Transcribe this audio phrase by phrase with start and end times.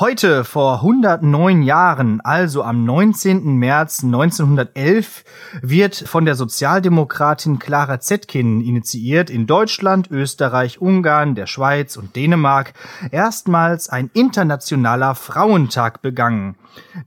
[0.00, 3.56] Heute, vor 109 Jahren, also am 19.
[3.56, 5.24] März 1911,
[5.60, 12.74] wird von der Sozialdemokratin Clara Zetkin initiiert in Deutschland, Österreich, Ungarn, der Schweiz und Dänemark
[13.10, 16.54] erstmals ein internationaler Frauentag begangen.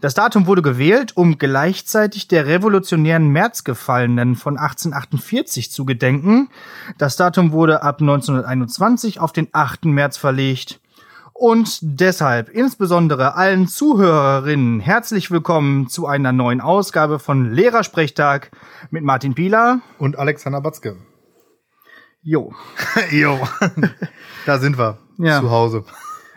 [0.01, 6.49] Das Datum wurde gewählt, um gleichzeitig der revolutionären Märzgefallenen von 1848 zu gedenken.
[6.97, 9.85] Das Datum wurde ab 1921 auf den 8.
[9.85, 10.81] März verlegt.
[11.41, 18.51] Und deshalb insbesondere allen Zuhörerinnen herzlich willkommen zu einer neuen Ausgabe von Lehrersprechtag
[18.91, 20.97] mit Martin Pieler und Alexander Batzke.
[22.21, 22.53] Jo.
[23.11, 23.39] jo.
[24.45, 24.99] Da sind wir.
[25.17, 25.39] Ja.
[25.41, 25.83] Zu Hause.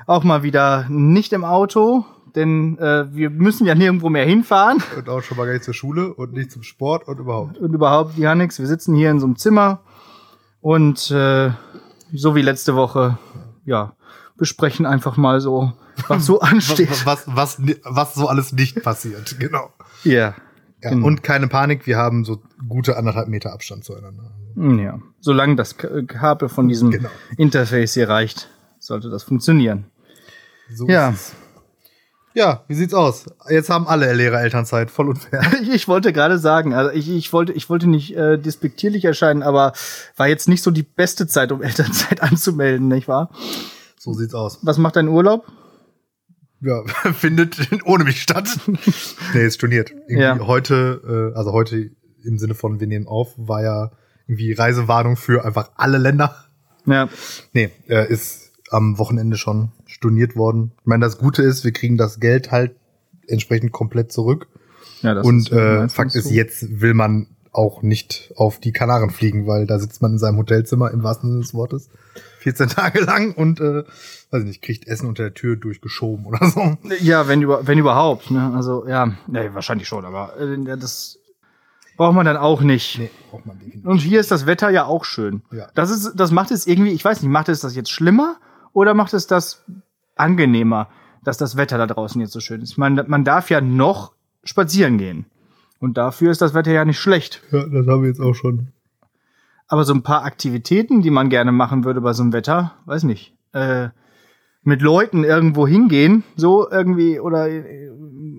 [0.07, 4.83] Auch mal wieder nicht im Auto, denn äh, wir müssen ja nirgendwo mehr hinfahren.
[4.97, 7.59] Und auch schon mal gar nicht zur Schule und nicht zum Sport und überhaupt.
[7.59, 8.59] Und überhaupt, ja nix.
[8.59, 9.81] Wir sitzen hier in so einem Zimmer
[10.63, 11.51] und äh,
[12.15, 13.19] so wie letzte Woche,
[13.67, 13.93] ja,
[14.37, 15.73] besprechen einfach mal so,
[16.09, 16.91] was so ansteht.
[17.07, 19.73] was, was, was, was so alles nicht passiert, genau.
[20.05, 20.35] Yeah,
[20.83, 20.91] ja.
[20.91, 21.07] Genau.
[21.07, 24.33] Und keine Panik, wir haben so gute anderthalb Meter Abstand zueinander.
[24.57, 27.09] Ja, solange das Kabel von diesem genau.
[27.37, 29.87] Interface hier reicht, sollte das funktionieren.
[30.73, 31.15] So ja.
[32.35, 33.27] Ja, wie sieht's aus?
[33.49, 35.41] Jetzt haben alle Lehrer Elternzeit, voll unfair.
[35.73, 39.73] ich wollte gerade sagen, also ich, ich wollte, ich wollte nicht äh, despektierlich erscheinen, aber
[40.17, 43.31] war jetzt nicht so die beste Zeit, um Elternzeit anzumelden, nicht wahr?
[44.05, 44.59] So sieht's aus.
[44.61, 45.51] Was macht dein Urlaub?
[46.61, 48.47] Ja, findet ohne mich statt.
[49.35, 49.93] nee, ist storniert.
[49.93, 50.47] Irgendwie ja.
[50.47, 51.91] heute, äh, also heute
[52.23, 53.93] im Sinne von wir nehmen auf, war ja
[54.27, 56.37] irgendwie Reisewarnung für einfach alle Länder.
[56.85, 57.09] Ja.
[57.55, 60.73] Nee, äh, ist am Wochenende schon storniert worden.
[60.81, 62.77] Ich meine, das Gute ist, wir kriegen das Geld halt
[63.27, 64.49] entsprechend komplett zurück.
[65.01, 69.09] Ja, das Und ist äh, Fakt ist, jetzt will man auch nicht auf die Kanaren
[69.09, 71.89] fliegen, weil da sitzt man in seinem Hotelzimmer im wahrsten Sinne des Wortes
[72.41, 73.85] 14 Tage lang und äh,
[74.31, 76.77] weiß ich nicht, kriegt Essen unter der Tür durchgeschoben oder so.
[77.01, 78.53] Ja, wenn über, wenn überhaupt, ne?
[78.55, 81.19] Also ja, nee, wahrscheinlich schon, aber äh, das
[81.97, 82.99] braucht man dann auch nicht.
[82.99, 83.87] Nee, braucht man definitiv.
[83.87, 85.43] Und hier ist das Wetter ja auch schön.
[85.53, 85.69] Ja.
[85.75, 88.37] Das ist das macht es irgendwie, ich weiß nicht, macht es das jetzt schlimmer
[88.73, 89.65] oder macht es das
[90.17, 90.89] angenehmer,
[91.23, 92.77] dass das Wetter da draußen jetzt so schön ist?
[92.77, 94.13] Man man darf ja noch
[94.45, 95.27] spazieren gehen.
[95.81, 97.43] Und dafür ist das Wetter ja nicht schlecht.
[97.51, 98.69] Ja, das haben wir jetzt auch schon.
[99.67, 103.05] Aber so ein paar Aktivitäten, die man gerne machen würde bei so einem Wetter, weiß
[103.05, 103.35] nicht.
[103.53, 103.89] Äh,
[104.63, 107.91] mit Leuten irgendwo hingehen, so irgendwie, oder äh,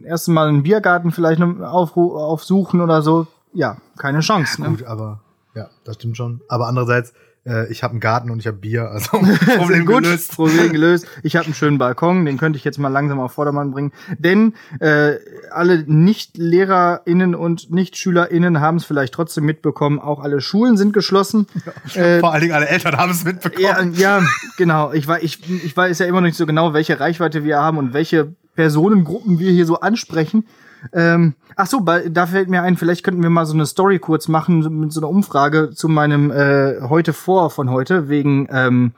[0.06, 3.28] erst mal einen Biergarten vielleicht auf, aufsuchen oder so.
[3.54, 4.62] Ja, keine Chance.
[4.62, 4.88] Ja, gut, ne?
[4.88, 5.22] aber
[5.56, 6.42] ja, das stimmt schon.
[6.50, 7.14] Aber andererseits,
[7.46, 9.10] äh, ich habe einen Garten und ich habe Bier, also
[9.58, 10.36] Problem gut, gelöst.
[10.36, 11.08] Problem gelöst.
[11.24, 13.92] Ich habe einen schönen Balkon, den könnte ich jetzt mal langsam auf Vordermann bringen.
[14.18, 15.16] Denn äh,
[15.52, 20.00] alle Nicht-LehrerInnen und Nicht-SchülerInnen haben es vielleicht trotzdem mitbekommen.
[20.00, 21.48] Auch alle Schulen sind geschlossen.
[21.94, 23.94] Ja, äh, vor allen Dingen alle Eltern haben es mitbekommen.
[23.94, 24.92] Ja, ja, genau.
[24.92, 27.78] Ich, war, ich, ich weiß ja immer noch nicht so genau, welche Reichweite wir haben
[27.78, 30.46] und welche Personengruppen wir hier so ansprechen.
[30.94, 34.28] Ähm, ach so, da fällt mir ein, vielleicht könnten wir mal so eine Story kurz
[34.28, 38.94] machen mit so einer Umfrage zu meinem äh, heute vor von heute wegen ähm,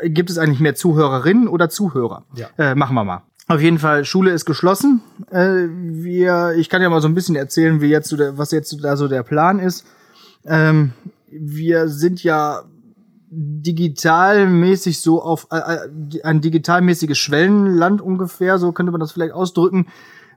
[0.00, 2.24] äh, gibt es eigentlich mehr Zuhörerinnen oder Zuhörer?
[2.34, 2.48] Ja.
[2.58, 3.22] Äh, machen wir mal.
[3.48, 5.00] Auf jeden Fall, Schule ist geschlossen.
[5.30, 8.52] Äh, wir, ich kann ja mal so ein bisschen erzählen, wie jetzt so der, was
[8.52, 9.86] jetzt da so der Plan ist.
[10.44, 10.92] Ähm,
[11.28, 12.62] wir sind ja
[13.32, 19.86] digitalmäßig so auf äh, äh ein digitalmäßiges Schwellenland ungefähr, so könnte man das vielleicht ausdrücken.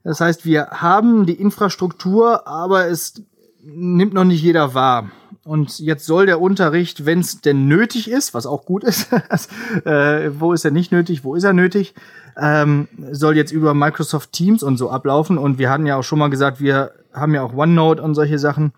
[0.04, 3.24] Das heißt, wir haben die Infrastruktur, aber es
[3.62, 5.10] nimmt noch nicht jeder wahr.
[5.46, 9.12] Und jetzt soll der Unterricht, wenn es denn nötig ist, was auch gut ist,
[9.86, 11.94] äh, wo ist er nicht nötig, wo ist er nötig,
[12.38, 15.38] ähm, soll jetzt über Microsoft Teams und so ablaufen.
[15.38, 18.40] Und wir hatten ja auch schon mal gesagt, wir haben ja auch OneNote und solche
[18.40, 18.74] Sachen.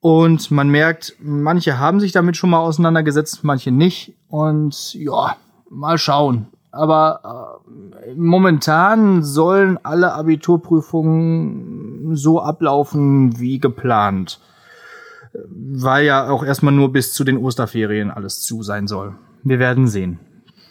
[0.00, 4.14] Und man merkt, manche haben sich damit schon mal auseinandergesetzt, manche nicht.
[4.28, 5.36] Und ja,
[5.68, 7.62] mal schauen aber
[8.04, 14.40] äh, momentan sollen alle Abiturprüfungen so ablaufen wie geplant.
[15.32, 19.14] Weil ja auch erstmal nur bis zu den Osterferien alles zu sein soll.
[19.44, 20.18] Wir werden sehen.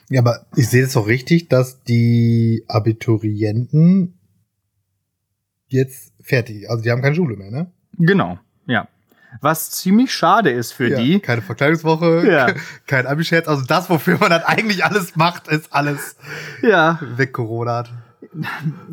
[0.10, 4.20] Ja, aber ich sehe es doch richtig, dass die Abiturienten
[5.68, 7.72] jetzt fertig, also die haben keine Schule mehr, ne?
[7.98, 8.38] Genau.
[9.42, 11.20] Was ziemlich schade ist für ja, die.
[11.20, 12.48] Keine Verkleidungswoche, ja.
[12.88, 13.48] kein Abi-Scherz.
[13.48, 16.16] Also das, wofür man dann eigentlich alles macht, ist alles
[16.62, 17.00] ja.
[17.02, 17.84] weg Corona.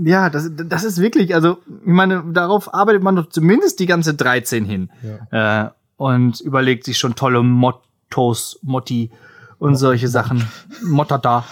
[0.03, 4.15] Ja, das, das ist wirklich, also ich meine, darauf arbeitet man doch zumindest die ganze
[4.15, 4.91] 13 hin.
[5.31, 5.67] Ja.
[5.67, 9.11] Äh, und überlegt sich schon tolle Mottos, Motti
[9.59, 10.47] und solche Sachen.
[10.83, 11.45] Mottata.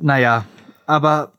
[0.00, 0.44] Naja,
[0.86, 1.32] aber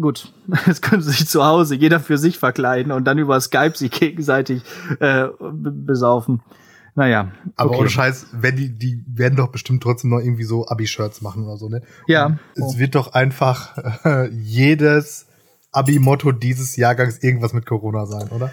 [0.00, 0.32] Gut,
[0.66, 3.90] jetzt können sie sich zu Hause jeder für sich verkleiden und dann über Skype sich
[3.90, 4.62] gegenseitig
[5.00, 6.42] äh, besaufen.
[6.96, 7.32] Naja.
[7.56, 7.80] Aber okay.
[7.80, 11.56] ohne Scheiß, wenn die, die werden doch bestimmt trotzdem noch irgendwie so Abi-Shirts machen oder
[11.56, 11.82] so, ne?
[12.06, 12.38] Ja.
[12.56, 12.68] Oh.
[12.68, 15.26] Es wird doch einfach äh, jedes
[15.72, 18.52] Abi-Motto dieses Jahrgangs irgendwas mit Corona sein, oder?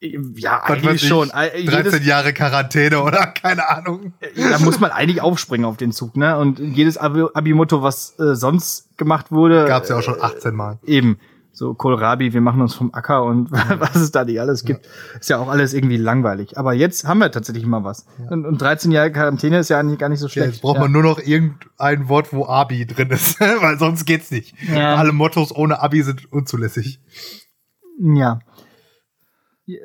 [0.00, 1.28] Ja, eigentlich ich, schon.
[1.30, 4.12] 13 jedes, Jahre Quarantäne oder keine Ahnung.
[4.36, 6.36] Da muss man eigentlich aufspringen auf den Zug, ne?
[6.36, 9.64] Und jedes Abi-Motto, was äh, sonst gemacht wurde.
[9.66, 10.78] Gab's ja auch schon 18 Mal.
[10.84, 11.18] Eben
[11.56, 15.18] so Kohlrabi, wir machen uns vom Acker und was es da nicht alles gibt, ja.
[15.18, 16.58] ist ja auch alles irgendwie langweilig.
[16.58, 18.04] Aber jetzt haben wir tatsächlich mal was.
[18.18, 18.30] Ja.
[18.30, 20.52] Und, und 13 Jahre Quarantäne ist ja eigentlich gar nicht so schlecht.
[20.52, 24.54] Jetzt braucht man nur noch irgendein Wort, wo Abi drin ist, weil sonst geht's nicht.
[24.70, 27.00] Alle Mottos ohne Abi sind unzulässig.
[27.98, 28.40] Ja.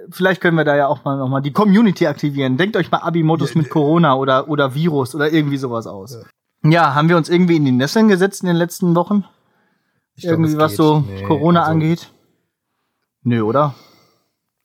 [0.09, 2.57] Vielleicht können wir da ja auch mal nochmal die Community aktivieren.
[2.57, 6.23] Denkt euch mal Abi-Modus mit Corona oder, oder Virus oder irgendwie sowas aus.
[6.63, 9.25] Ja, haben wir uns irgendwie in die Nesseln gesetzt in den letzten Wochen?
[10.15, 12.11] Ich Irgendwie glaub, was so nee, Corona also angeht?
[13.23, 13.73] Nö, oder?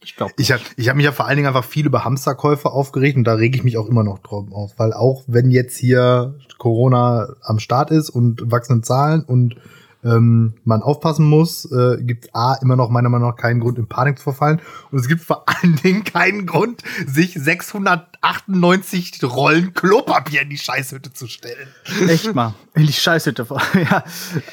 [0.02, 0.34] Ich glaube.
[0.36, 3.24] Ich habe ich hab mich ja vor allen Dingen einfach viel über Hamsterkäufe aufgeregt und
[3.24, 7.28] da rege ich mich auch immer noch drauf auf, weil auch wenn jetzt hier Corona
[7.42, 9.56] am Start ist und wachsende Zahlen und
[10.04, 13.86] ähm, man aufpassen muss, äh, gibt A immer noch meiner Meinung nach keinen Grund, in
[13.86, 14.60] Panik zu verfallen.
[14.90, 21.12] Und es gibt vor allen Dingen keinen Grund, sich 698 Rollen Klopapier in die Scheißhütte
[21.12, 21.68] zu stellen.
[22.08, 22.54] Echt mal.
[22.74, 23.46] In die Scheißhütte.
[23.90, 24.04] ja.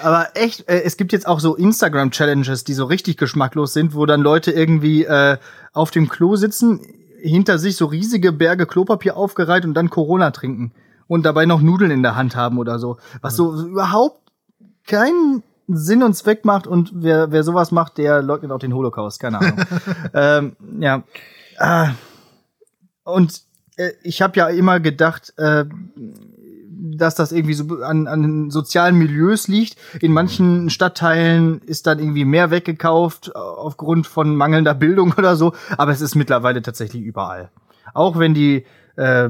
[0.02, 4.06] Aber echt, äh, es gibt jetzt auch so Instagram-Challenges, die so richtig geschmacklos sind, wo
[4.06, 5.38] dann Leute irgendwie äh,
[5.74, 6.80] auf dem Klo sitzen,
[7.22, 10.72] hinter sich so riesige Berge Klopapier aufgereiht und dann Corona trinken
[11.08, 12.98] und dabei noch Nudeln in der Hand haben oder so.
[13.22, 14.23] Was so überhaupt
[14.86, 19.20] keinen Sinn und Zweck macht und wer, wer sowas macht, der leugnet auch den Holocaust,
[19.20, 19.66] keine Ahnung.
[20.14, 21.04] ähm, ja.
[21.58, 21.92] Ah.
[23.04, 23.42] Und
[23.78, 25.66] äh, ich habe ja immer gedacht, äh,
[26.96, 29.78] dass das irgendwie so an, an sozialen Milieus liegt.
[30.02, 35.92] In manchen Stadtteilen ist dann irgendwie mehr weggekauft aufgrund von mangelnder Bildung oder so, aber
[35.92, 37.50] es ist mittlerweile tatsächlich überall.
[37.94, 38.66] Auch wenn die
[38.98, 39.30] äh, äh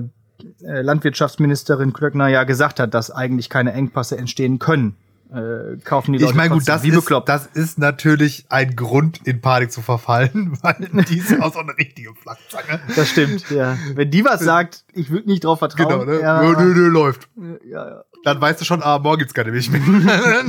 [0.62, 4.98] Landwirtschaftsministerin Klöckner ja gesagt hat, dass eigentlich keine Engpasse entstehen können
[5.33, 9.41] äh, kaufen die Leute Ich meine, gut, das ist, das ist natürlich ein Grund, in
[9.41, 10.75] Panik zu verfallen, weil
[11.09, 12.80] die ist auch so eine richtige Flachzange.
[12.95, 13.77] Das stimmt, ja.
[13.95, 16.01] Wenn die was sagt, ich würde nicht drauf vertrauen.
[16.01, 16.19] Genau, ne?
[16.21, 17.27] Ja, nö, nö, nö, läuft.
[17.65, 18.03] Ja, ja.
[18.24, 19.81] Dann weißt du schon, ah, morgen gibt's keine Milch mehr.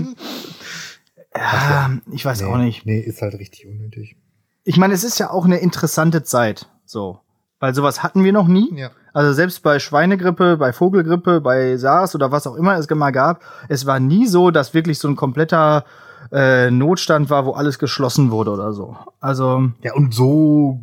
[1.34, 2.84] ja, ich weiß nee, auch nicht.
[2.84, 4.16] Nee, ist halt richtig unnötig.
[4.64, 7.20] Ich meine, es ist ja auch eine interessante Zeit, so.
[7.58, 8.68] Weil sowas hatten wir noch nie.
[8.76, 8.90] Ja.
[9.14, 13.42] Also selbst bei Schweinegrippe, bei Vogelgrippe, bei SARS oder was auch immer es mal gab,
[13.68, 15.84] es war nie so, dass wirklich so ein kompletter
[16.32, 18.96] äh, Notstand war, wo alles geschlossen wurde oder so.
[19.20, 20.80] Also ja und so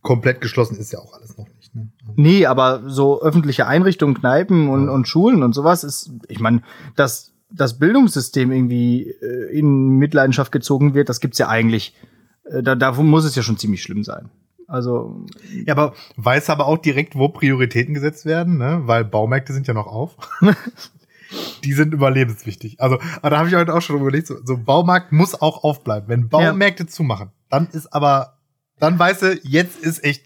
[0.00, 1.74] komplett geschlossen ist ja auch alles noch nicht.
[1.74, 1.90] Ne?
[2.16, 4.90] Nee, aber so öffentliche Einrichtungen, Kneipen und, ja.
[4.92, 6.62] und Schulen und sowas ist, ich meine,
[6.96, 11.94] dass das Bildungssystem irgendwie äh, in Mitleidenschaft gezogen wird, das gibt's ja eigentlich.
[12.44, 14.30] Äh, da, davon muss es ja schon ziemlich schlimm sein.
[14.74, 15.24] Also.
[15.66, 18.82] Ja, aber weiß aber auch direkt, wo Prioritäten gesetzt werden, ne?
[18.84, 20.16] Weil Baumärkte sind ja noch auf.
[21.64, 22.80] die sind überlebenswichtig.
[22.80, 26.08] Also, aber da habe ich heute auch schon überlegt, so, so Baumarkt muss auch aufbleiben.
[26.08, 26.88] Wenn Baumärkte ja.
[26.88, 28.38] zumachen, dann ist aber,
[28.80, 30.24] dann weißt du, jetzt ist echt.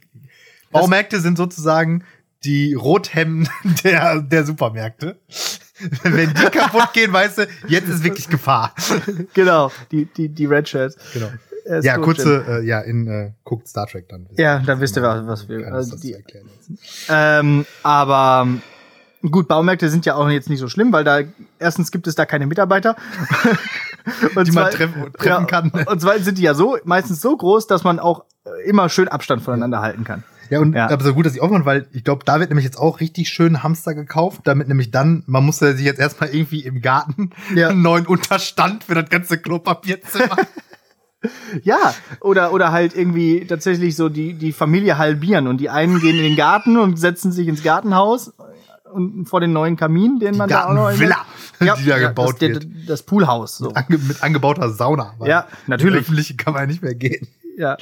[0.70, 2.04] Baumärkte sind sozusagen
[2.44, 3.50] die Rothemden
[3.84, 5.20] der, der Supermärkte.
[6.02, 8.74] Wenn die kaputt gehen, weißt du, jetzt ist wirklich Gefahr.
[9.34, 10.96] Genau, die, die, die Red Shirts.
[11.12, 11.28] Genau
[11.82, 14.26] ja, kurze, äh, ja, in äh, guckt Star Trek dann.
[14.36, 15.72] Ja, dann wisst ihr, was, was wir.
[15.72, 16.16] Also die,
[17.08, 18.48] ähm, aber
[19.30, 21.20] gut, Baumärkte sind ja auch jetzt nicht so schlimm, weil da
[21.58, 22.96] erstens gibt es da keine Mitarbeiter.
[24.34, 25.72] und die man treffen, treffen kann.
[25.74, 28.24] Ja, und zweitens sind die ja so meistens so groß, dass man auch
[28.64, 29.82] immer schön Abstand voneinander ja.
[29.82, 30.24] halten kann.
[30.50, 30.88] Ja, und ja.
[30.88, 33.28] aber so gut, dass ich aufmache, weil ich glaube, da wird nämlich jetzt auch richtig
[33.28, 37.68] schön Hamster gekauft, damit nämlich dann, man muss sich jetzt erstmal irgendwie im Garten ja.
[37.68, 40.36] einen neuen Unterstand für das ganze Klopapierzimmer
[41.62, 46.16] ja, oder, oder halt irgendwie tatsächlich so die, die Familie halbieren und die einen gehen
[46.16, 48.32] in den Garten und setzen sich ins Gartenhaus
[48.92, 51.24] und vor den neuen Kamin, den man da auch noch Villa,
[51.60, 52.66] ja, die da gebaut das, wird.
[52.86, 53.58] Das Poolhaus.
[53.58, 53.68] So.
[53.68, 55.14] Mit, ange, mit angebauter Sauna.
[55.24, 56.00] Ja, natürlich.
[56.00, 57.28] Öffentliche kann man ja nicht mehr gehen.
[57.56, 57.76] Ja.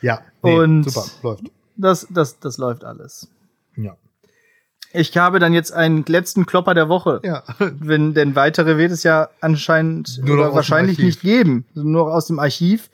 [0.00, 0.20] Ja.
[0.42, 1.44] Nee, und super, läuft.
[1.76, 3.28] Das, das, das läuft alles.
[3.76, 3.96] Ja.
[4.94, 7.20] Ich habe dann jetzt einen letzten Klopper der Woche.
[7.24, 7.42] Ja.
[7.58, 11.64] Wenn, denn weitere wird es ja anscheinend nur oder wahrscheinlich nicht geben.
[11.74, 12.90] Nur aus dem Archiv.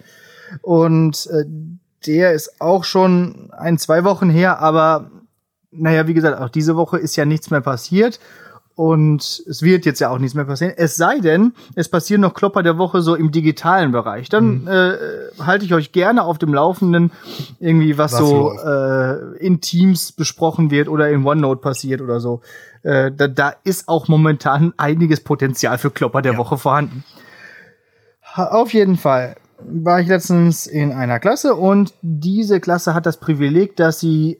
[0.62, 1.45] Und äh,
[2.07, 5.11] der ist auch schon ein, zwei Wochen her, aber
[5.71, 8.21] naja, wie gesagt, auch diese Woche ist ja nichts mehr passiert.
[8.79, 10.73] Und es wird jetzt ja auch nichts mehr passieren.
[10.77, 14.29] Es sei denn, es passieren noch Klopper der Woche so im digitalen Bereich.
[14.29, 14.69] Dann mhm.
[14.69, 14.93] äh,
[15.45, 17.11] halte ich euch gerne auf dem Laufenden,
[17.59, 22.41] irgendwie was, was so äh, in Teams besprochen wird oder in OneNote passiert oder so.
[22.85, 26.39] Äh, da, da ist auch momentan einiges Potenzial für Klopper der ja.
[26.39, 27.03] Woche vorhanden.
[28.37, 33.75] Auf jeden Fall war ich letztens in einer Klasse und diese Klasse hat das Privileg,
[33.75, 34.39] dass sie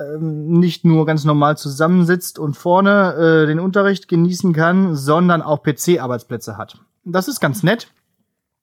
[0.00, 5.62] ähm, nicht nur ganz normal zusammensitzt und vorne äh, den Unterricht genießen kann, sondern auch
[5.62, 6.78] PC-Arbeitsplätze hat.
[7.04, 7.92] Das ist ganz nett.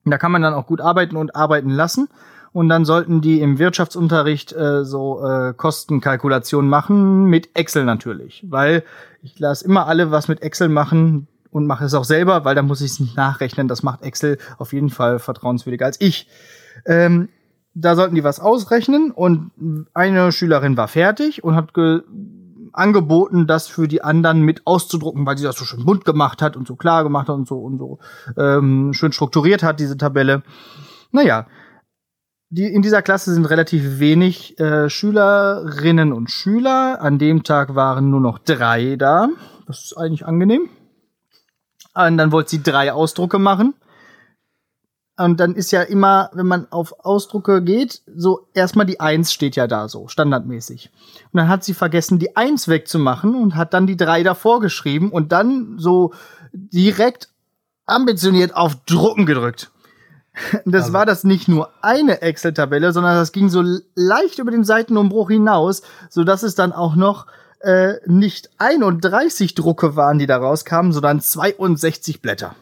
[0.05, 2.09] Da kann man dann auch gut arbeiten und arbeiten lassen.
[2.53, 8.45] Und dann sollten die im Wirtschaftsunterricht äh, so äh, Kostenkalkulationen machen, mit Excel natürlich.
[8.49, 8.83] Weil
[9.21, 12.61] ich lasse immer alle was mit Excel machen und mache es auch selber, weil da
[12.61, 13.67] muss ich es nicht nachrechnen.
[13.67, 16.27] Das macht Excel auf jeden Fall vertrauenswürdiger als ich.
[16.85, 17.29] Ähm,
[17.79, 19.51] da sollten die was ausrechnen und
[19.93, 21.73] eine Schülerin war fertig und hat
[22.73, 26.57] angeboten, das für die anderen mit auszudrucken, weil sie das so schön bunt gemacht hat
[26.57, 27.99] und so klar gemacht hat und so und so
[28.35, 30.43] ähm, schön strukturiert hat, diese Tabelle.
[31.11, 31.47] Naja,
[32.49, 37.01] die, in dieser Klasse sind relativ wenig äh, Schülerinnen und Schüler.
[37.01, 39.29] An dem Tag waren nur noch drei da.
[39.67, 40.69] Das ist eigentlich angenehm.
[41.93, 43.73] Und dann wollte sie drei Ausdrucke machen.
[45.17, 49.55] Und dann ist ja immer, wenn man auf Ausdrucke geht, so erstmal die Eins steht
[49.55, 50.91] ja da so, standardmäßig.
[51.33, 55.11] Und dann hat sie vergessen, die Eins wegzumachen und hat dann die drei davor geschrieben
[55.11, 56.13] und dann so
[56.53, 57.29] direkt
[57.87, 59.71] ambitioniert auf Drucken gedrückt.
[60.65, 60.93] Das also.
[60.93, 63.63] war das nicht nur eine Excel-Tabelle, sondern das ging so
[63.95, 65.81] leicht über den Seitenumbruch hinaus,
[66.11, 67.25] so dass es dann auch noch
[67.61, 72.55] äh, nicht 31 Drucke waren, die da rauskamen, sondern 62 Blätter.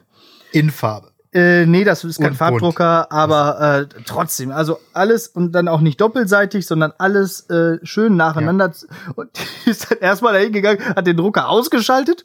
[0.53, 1.12] In Farbe.
[1.36, 3.12] Äh, nee, das ist kein und Farbdrucker, bunt.
[3.12, 4.51] aber äh, trotzdem.
[4.51, 8.72] Also alles und dann auch nicht doppelseitig, sondern alles äh, schön nacheinander.
[8.72, 9.13] Ja.
[9.15, 9.32] Und
[9.65, 12.24] die ist dann erstmal dahin gegangen, hat den Drucker ausgeschaltet,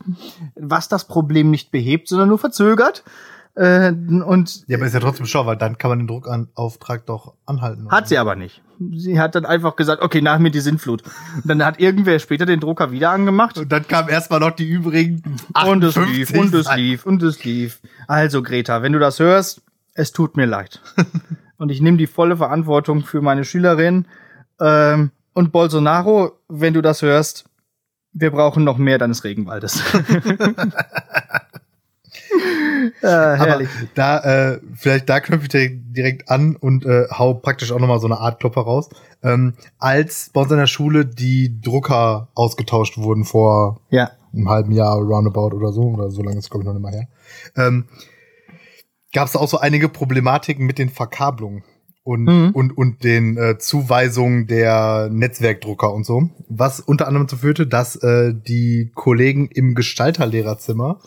[0.55, 3.03] was das Problem nicht behebt, sondern nur verzögert.
[3.61, 7.35] Äh, und ja, aber ist ja trotzdem schau, weil dann kann man den Druckauftrag doch
[7.45, 7.91] anhalten.
[7.91, 8.63] Hat sie aber nicht.
[8.95, 11.03] Sie hat dann einfach gesagt, okay, nach mir die Sintflut.
[11.37, 13.59] Und dann hat irgendwer später den Drucker wieder angemacht.
[13.59, 17.23] Und dann kam erstmal noch die übrigen 58 Und es lief, und es lief, und
[17.23, 17.81] es lief.
[18.07, 19.61] Also, Greta, wenn du das hörst,
[19.93, 20.81] es tut mir leid.
[21.59, 24.07] und ich nehme die volle Verantwortung für meine Schülerin.
[24.59, 27.45] Ähm, und Bolsonaro, wenn du das hörst,
[28.15, 29.83] wir brauchen noch mehr deines Regenwaldes.
[33.03, 33.69] ah, herrlich.
[33.69, 34.19] Aber da,
[34.53, 38.19] äh, vielleicht da knüpfe ich direkt an und äh, hau praktisch auch nochmal so eine
[38.19, 38.91] Art Klopper raus.
[39.23, 44.11] Ähm, als bei uns in der Schule die Drucker ausgetauscht wurden vor ja.
[44.33, 46.93] einem halben Jahr roundabout oder so, oder so lange ist glaube ich noch nicht mal
[46.93, 47.09] her,
[47.57, 47.85] ähm,
[49.13, 51.65] gab es auch so einige Problematiken mit den Verkabelungen
[52.03, 52.51] und, mhm.
[52.55, 56.31] und, und den äh, Zuweisungen der Netzwerkdrucker und so.
[56.49, 61.01] Was unter anderem dazu führte, dass äh, die Kollegen im Gestalterlehrerzimmer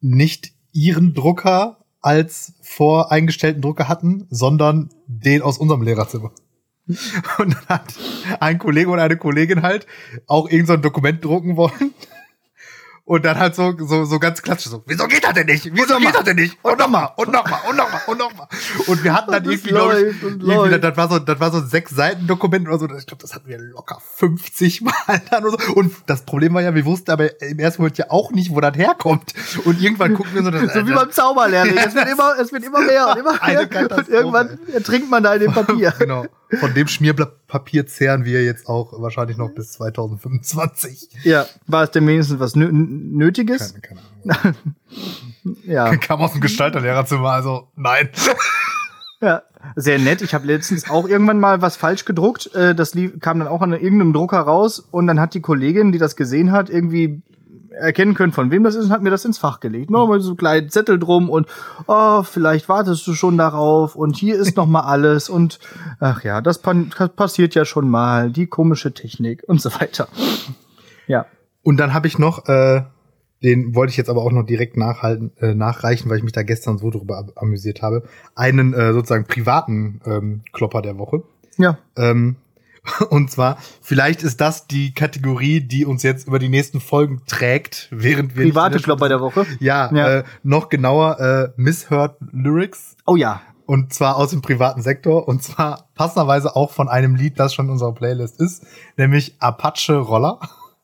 [0.00, 6.32] nicht ihren Drucker als voreingestellten Drucker hatten, sondern den aus unserem Lehrerzimmer.
[7.38, 7.94] Und dann hat
[8.38, 9.88] ein Kollege und eine Kollegin halt
[10.28, 11.94] auch irgendein so Dokument drucken wollen.
[13.06, 15.70] Und dann halt so, so, so ganz klassisch so, wieso geht das denn nicht?
[15.72, 16.58] Wieso geht das denn nicht?
[16.62, 18.48] Und nochmal, und nochmal, und nochmal, und nochmal.
[18.88, 21.68] Und wir hatten dann irgendwie, glaube ich, irgendwie, das war so, das war so ein
[21.68, 22.86] sechs Seiten Dokument oder so.
[22.98, 24.92] Ich glaube, das hatten wir locker 50 Mal
[25.30, 25.74] dann oder so.
[25.74, 28.60] Und das Problem war ja, wir wussten aber im ersten Moment ja auch nicht, wo
[28.60, 29.34] das herkommt.
[29.64, 31.78] Und irgendwann gucken wir so, das, so wie beim Zauberlernen.
[31.78, 33.60] Es wird immer, es wird immer mehr und immer mehr.
[33.96, 35.94] Und irgendwann ertrinkt man da in dem Papier.
[35.96, 36.26] genau.
[36.60, 41.24] Von dem Schmierpapier zehren wir jetzt auch wahrscheinlich noch bis 2025.
[41.24, 43.74] Ja, war es denn wenigstens was Nötiges?
[43.80, 44.56] Keine, keine Ahnung.
[45.64, 45.96] ja.
[46.00, 48.10] Kam aus dem Gestalterlehrerzimmer, also nein.
[49.22, 49.44] Ja,
[49.76, 50.20] sehr nett.
[50.20, 52.54] Ich habe letztens auch irgendwann mal was falsch gedruckt.
[52.54, 55.98] Äh, das kam dann auch an irgendeinem Drucker raus und dann hat die Kollegin, die
[55.98, 57.22] das gesehen hat, irgendwie
[57.76, 59.90] erkennen können, von wem das ist, und hat mir das ins Fach gelegt.
[59.90, 61.46] Nur mal so einen kleinen Zettel drum und
[61.86, 65.58] oh, vielleicht wartest du schon darauf und hier ist noch mal alles und
[66.00, 70.08] ach ja, das, das passiert ja schon mal, die komische Technik und so weiter.
[71.06, 71.26] Ja.
[71.62, 72.82] Und dann habe ich noch, äh,
[73.42, 76.42] den wollte ich jetzt aber auch noch direkt nachhalten, äh, nachreichen, weil ich mich da
[76.42, 78.04] gestern so drüber amüsiert habe,
[78.34, 81.22] einen äh, sozusagen privaten ähm, Klopper der Woche.
[81.58, 81.78] Ja.
[81.96, 82.36] Ähm,
[83.10, 87.88] Und zwar, vielleicht ist das die Kategorie, die uns jetzt über die nächsten Folgen trägt,
[87.90, 88.44] während wir.
[88.44, 89.46] Private bei der Woche.
[89.60, 90.18] Ja, ja.
[90.18, 92.96] Äh, noch genauer, äh, Misheard Lyrics.
[93.06, 93.42] Oh ja.
[93.66, 95.26] Und zwar aus dem privaten Sektor.
[95.26, 98.64] Und zwar passenderweise auch von einem Lied, das schon in unserer Playlist ist,
[98.96, 100.38] nämlich Apache Roller.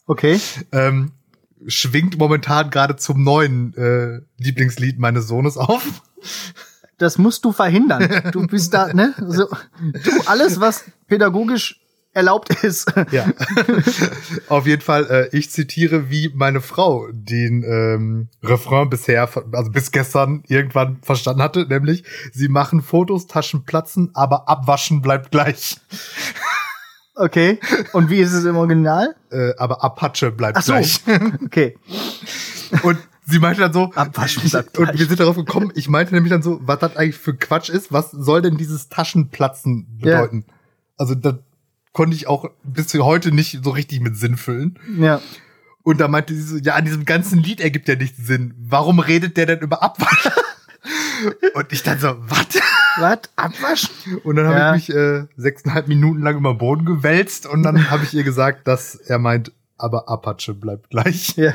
[0.07, 0.41] Okay.
[0.73, 1.13] ähm,
[1.67, 6.03] schwingt momentan gerade zum neuen äh, Lieblingslied meines Sohnes auf.
[6.99, 8.31] Das musst du verhindern.
[8.33, 9.15] Du bist da, ne?
[9.29, 11.82] So, du alles, was pädagogisch
[12.15, 12.93] erlaubt ist.
[13.11, 13.27] Ja.
[14.49, 19.91] Auf jeden Fall, äh, ich zitiere, wie meine Frau den ähm, Refrain bisher, also bis
[19.91, 25.77] gestern irgendwann verstanden hatte, nämlich sie machen Fotos, Taschen platzen, aber abwaschen bleibt gleich.
[27.15, 27.61] Okay.
[27.93, 29.15] Und wie ist es im Original?
[29.31, 30.73] Äh, aber Apache bleibt Ach so.
[30.73, 31.01] gleich.
[31.45, 31.77] Okay.
[32.83, 36.33] Und sie meinte dann so, Abwaschen bleibt und wir sind darauf gekommen, ich meinte nämlich
[36.33, 40.45] dann so, was das eigentlich für Quatsch ist, was soll denn dieses Taschenplatzen bedeuten?
[40.49, 40.55] Ja.
[40.97, 41.35] Also das
[41.93, 44.79] konnte ich auch bis heute nicht so richtig mit Sinn füllen.
[44.99, 45.21] Ja.
[45.83, 48.55] Und da meinte sie so, ja, an diesem ganzen Lied ergibt ja nichts Sinn.
[48.59, 50.33] Warum redet der denn über Abwaschen?
[51.55, 52.47] Und ich dann so, was?
[52.99, 53.19] Was?
[53.37, 54.19] Abwaschen?
[54.25, 54.75] Und dann habe ja.
[54.75, 58.25] ich mich äh, sechseinhalb Minuten lang über den Boden gewälzt und dann habe ich ihr
[58.25, 61.37] gesagt, dass er meint, aber Apache bleibt gleich.
[61.37, 61.55] Ja.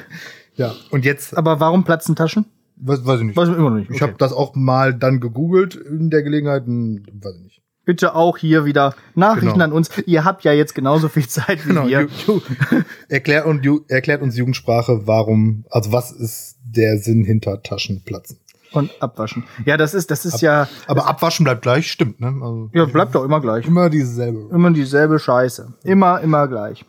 [0.55, 0.73] Ja.
[0.89, 1.37] Und jetzt.
[1.37, 2.45] Aber warum platzen Taschen?
[2.77, 3.37] Weiß, weiß ich nicht.
[3.37, 3.89] Weiß ich immer noch nicht.
[3.89, 3.95] Okay.
[3.95, 6.63] Ich habe das auch mal dann gegoogelt in der Gelegenheit.
[6.67, 7.56] Weiß ich nicht.
[7.87, 9.63] Bitte auch hier wieder Nachrichten genau.
[9.63, 9.89] an uns.
[10.07, 11.87] Ihr habt ja jetzt genauso viel Zeit wie genau.
[11.87, 12.01] wir.
[12.01, 12.41] Ju, ju,
[13.07, 18.39] erklärt, und, ju, erklärt uns Jugendsprache, warum, also was ist der Sinn hinter Taschenplatzen?
[18.73, 19.45] Und abwaschen.
[19.63, 20.67] Ja, das ist, das ist Ab, ja.
[20.87, 22.27] Aber abwaschen bleibt gleich, stimmt, ne?
[22.27, 23.65] Also, ja, bleibt doch immer gleich.
[23.65, 24.53] Immer dieselbe.
[24.53, 25.73] Immer dieselbe Scheiße.
[25.85, 26.83] Immer, immer gleich.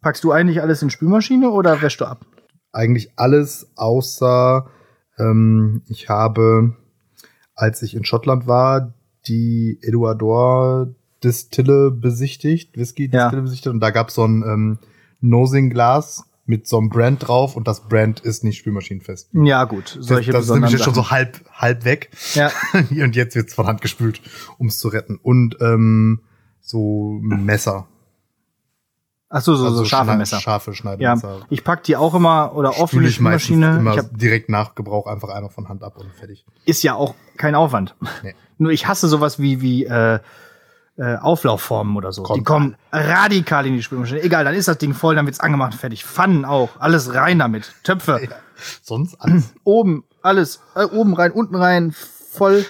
[0.00, 2.24] Packst du eigentlich alles in Spülmaschine oder wäschst du ab?
[2.70, 4.70] Eigentlich alles, außer
[5.18, 6.76] ähm, ich habe,
[7.56, 8.94] als ich in Schottland war,
[9.26, 10.88] die Eduardor
[11.22, 13.40] Distille besichtigt, Whisky Distille ja.
[13.40, 14.78] besichtigt und da gab es so ein ähm,
[15.20, 19.30] Nosing Glas mit so einem Brand drauf und das Brand ist nicht spülmaschinenfest.
[19.32, 19.96] Ja, gut.
[20.00, 22.10] Solche das, das ist nämlich jetzt schon so halb, halb weg.
[22.34, 22.50] Ja.
[22.90, 24.20] und jetzt wird's von Hand gespült,
[24.58, 25.18] um es zu retten.
[25.22, 26.20] Und ähm,
[26.60, 27.86] so Messer.
[29.32, 30.40] Ach so, so, also so scharfe Messer.
[30.40, 31.38] Scharfe Schneidemesser.
[31.38, 33.78] Ja, ich pack die auch immer oder oft in die Spülmaschine.
[33.78, 36.44] Immer ich hab, direkt nach Gebrauch einfach einmal von Hand ab und fertig.
[36.64, 37.94] Ist ja auch kein Aufwand.
[38.24, 38.34] Nee.
[38.58, 40.18] Nur ich hasse sowas wie wie äh,
[40.96, 42.24] äh, Auflaufformen oder so.
[42.24, 44.20] Kommt die kommen radikal in die Spülmaschine.
[44.20, 46.04] Egal, dann ist das Ding voll, dann wird's angemacht, fertig.
[46.04, 47.72] Pfannen auch, alles rein damit.
[47.84, 48.20] Töpfe.
[48.30, 48.36] Ja,
[48.82, 49.54] sonst alles.
[49.64, 50.60] Oben, alles.
[50.74, 52.66] Äh, oben rein, unten rein, voll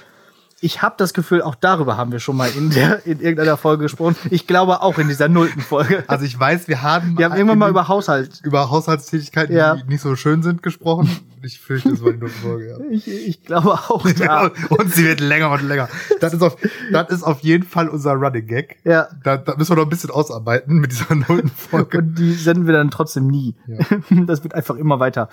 [0.61, 3.85] ich habe das Gefühl, auch darüber haben wir schon mal in, der, in irgendeiner Folge
[3.85, 4.17] gesprochen.
[4.31, 6.05] Ich glaube auch in dieser nullten Folge.
[6.07, 7.17] Also ich weiß, wir haben.
[7.17, 8.41] Wir haben irgendwann mal über Haushalt.
[8.43, 9.77] Über Haushaltstätigkeiten, ja.
[9.77, 11.11] die nicht so schön sind, gesprochen.
[11.43, 12.77] Ich fürchte, es war die nullten Folge, ja.
[12.91, 14.51] Ich, ich glaube auch, ja.
[14.69, 15.89] und sie wird länger und länger.
[16.21, 16.59] Das ist auf,
[16.93, 18.77] das ist auf jeden Fall unser Running Gag.
[18.85, 19.09] Ja.
[19.25, 21.99] Da, da müssen wir noch ein bisschen ausarbeiten mit dieser nullten Folge.
[21.99, 23.55] Und die senden wir dann trotzdem nie.
[23.67, 23.79] Ja.
[24.27, 25.29] Das wird einfach immer weiter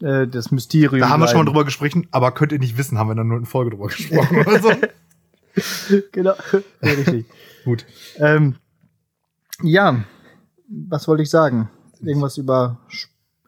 [0.00, 1.00] äh, das Mysterium.
[1.00, 3.28] Da haben wir schon mal drüber gesprochen, aber könnt ihr nicht wissen, haben wir dann
[3.28, 4.70] nur in Folge drüber gesprochen oder so.
[6.12, 6.34] genau,
[6.82, 7.26] ja, richtig.
[7.64, 7.86] Gut.
[8.18, 8.56] Ähm,
[9.62, 10.04] ja,
[10.68, 11.70] was wollte ich sagen?
[12.00, 12.78] Irgendwas über.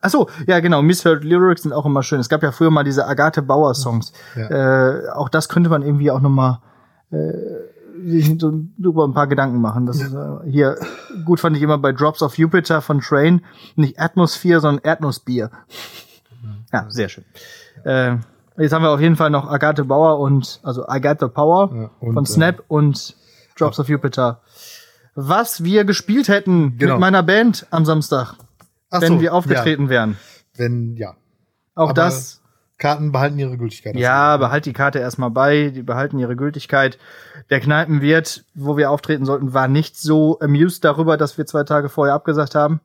[0.00, 2.20] Ach so, ja genau, Misheard Lyrics sind auch immer schön.
[2.20, 4.12] Es gab ja früher mal diese Agathe Bauer Songs.
[4.36, 4.98] Ja.
[4.98, 6.62] Äh, auch das könnte man irgendwie auch noch mal
[7.10, 7.32] äh,
[8.04, 9.86] sich so drüber ein paar Gedanken machen.
[9.86, 10.76] Das ist, äh, hier
[11.24, 13.42] gut fand ich immer bei Drops of Jupiter von Train
[13.74, 15.50] nicht Atmosphere, sondern Erdnussbier.
[16.72, 17.24] Ja, sehr schön.
[17.84, 18.16] Äh,
[18.58, 22.14] jetzt haben wir auf jeden Fall noch Agathe Bauer und, also Agathe Power ja, und,
[22.14, 23.16] von Snap äh, und
[23.56, 24.42] Drops of Jupiter.
[25.14, 26.94] Was wir gespielt hätten genau.
[26.94, 28.34] mit meiner Band am Samstag,
[28.90, 29.90] Ach wenn so, wir aufgetreten ja.
[29.90, 30.16] wären.
[30.54, 31.14] Wenn, ja.
[31.74, 32.42] Auch Aber das.
[32.78, 33.96] Karten behalten ihre Gültigkeit.
[33.96, 36.98] Ja, behalt die Karte erstmal bei, die behalten ihre Gültigkeit.
[37.48, 41.88] Der Kneipenwirt, wo wir auftreten sollten, war nicht so amused darüber, dass wir zwei Tage
[41.88, 42.80] vorher abgesagt haben.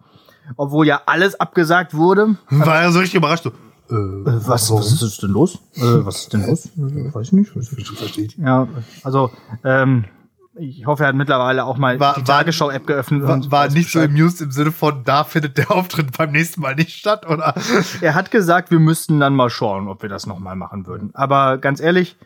[0.56, 2.38] Obwohl ja alles abgesagt wurde.
[2.50, 3.44] War ja so richtig überrascht.
[3.44, 3.52] So,
[3.91, 5.56] äh, äh, was, was ist denn los?
[5.75, 6.65] Äh, was ist denn los?
[6.65, 7.51] Äh, weiß ich nicht.
[7.51, 8.38] Verstehe ich.
[8.38, 8.67] Ja,
[9.04, 9.32] also
[9.63, 10.06] ähm,
[10.56, 13.23] ich hoffe, er hat mittlerweile auch mal war, die Tagesschau-App geöffnet.
[13.23, 14.10] War, war nicht Bescheid.
[14.10, 17.56] so amused im Sinne von, da findet der Auftritt beim nächsten Mal nicht statt, oder?
[18.01, 21.12] Er hat gesagt, wir müssten dann mal schauen, ob wir das nochmal machen würden.
[21.13, 22.17] Aber ganz ehrlich,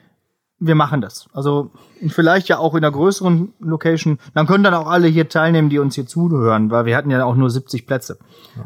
[0.59, 1.27] wir machen das.
[1.33, 1.71] Also
[2.07, 4.19] vielleicht ja auch in einer größeren Location.
[4.33, 7.23] Dann können dann auch alle hier teilnehmen, die uns hier zuhören, weil wir hatten ja
[7.25, 8.17] auch nur 70 Plätze.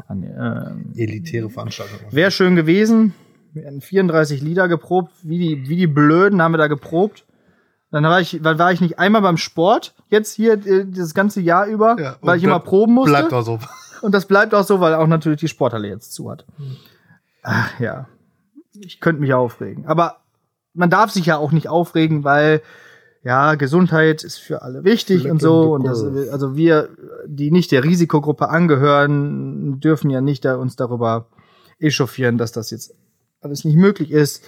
[0.08, 0.14] Ja.
[0.14, 1.98] Äh, Elitäre Veranstaltung.
[2.10, 3.14] Wäre schön gewesen.
[3.52, 7.24] Wir hatten 34 Lieder geprobt, wie die, wie die Blöden haben wir da geprobt.
[7.90, 11.40] Dann war ich, dann war ich nicht einmal beim Sport, jetzt hier äh, das ganze
[11.40, 13.10] Jahr über, ja, weil ich immer proben musste.
[13.10, 13.58] Bleibt auch so.
[14.02, 16.46] Und das bleibt auch so, weil auch natürlich die Sporthalle jetzt zu hat.
[17.42, 18.06] Ach ja.
[18.72, 19.86] Ich könnte mich aufregen.
[19.86, 20.20] Aber
[20.74, 22.62] man darf sich ja auch nicht aufregen, weil
[23.22, 25.74] ja, Gesundheit ist für alle wichtig Leck und so.
[25.74, 26.88] Und das, also wir,
[27.26, 31.26] die nicht der Risikogruppe angehören, dürfen ja nicht da uns darüber
[31.78, 32.94] echauffieren, dass das jetzt
[33.42, 34.44] alles nicht möglich ist.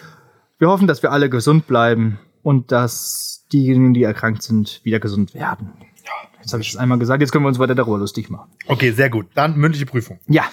[0.58, 5.35] Wir hoffen, dass wir alle gesund bleiben und dass diejenigen, die erkrankt sind, wieder gesund
[5.35, 5.72] werden.
[6.04, 8.50] Ja, jetzt habe ich es einmal gesagt, jetzt können wir uns weiter darüber lustig machen.
[8.66, 9.26] Okay, sehr gut.
[9.35, 10.18] Dann mündliche Prüfung.
[10.28, 10.44] Ja.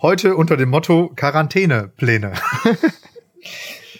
[0.00, 2.32] Heute unter dem Motto Quarantänepläne.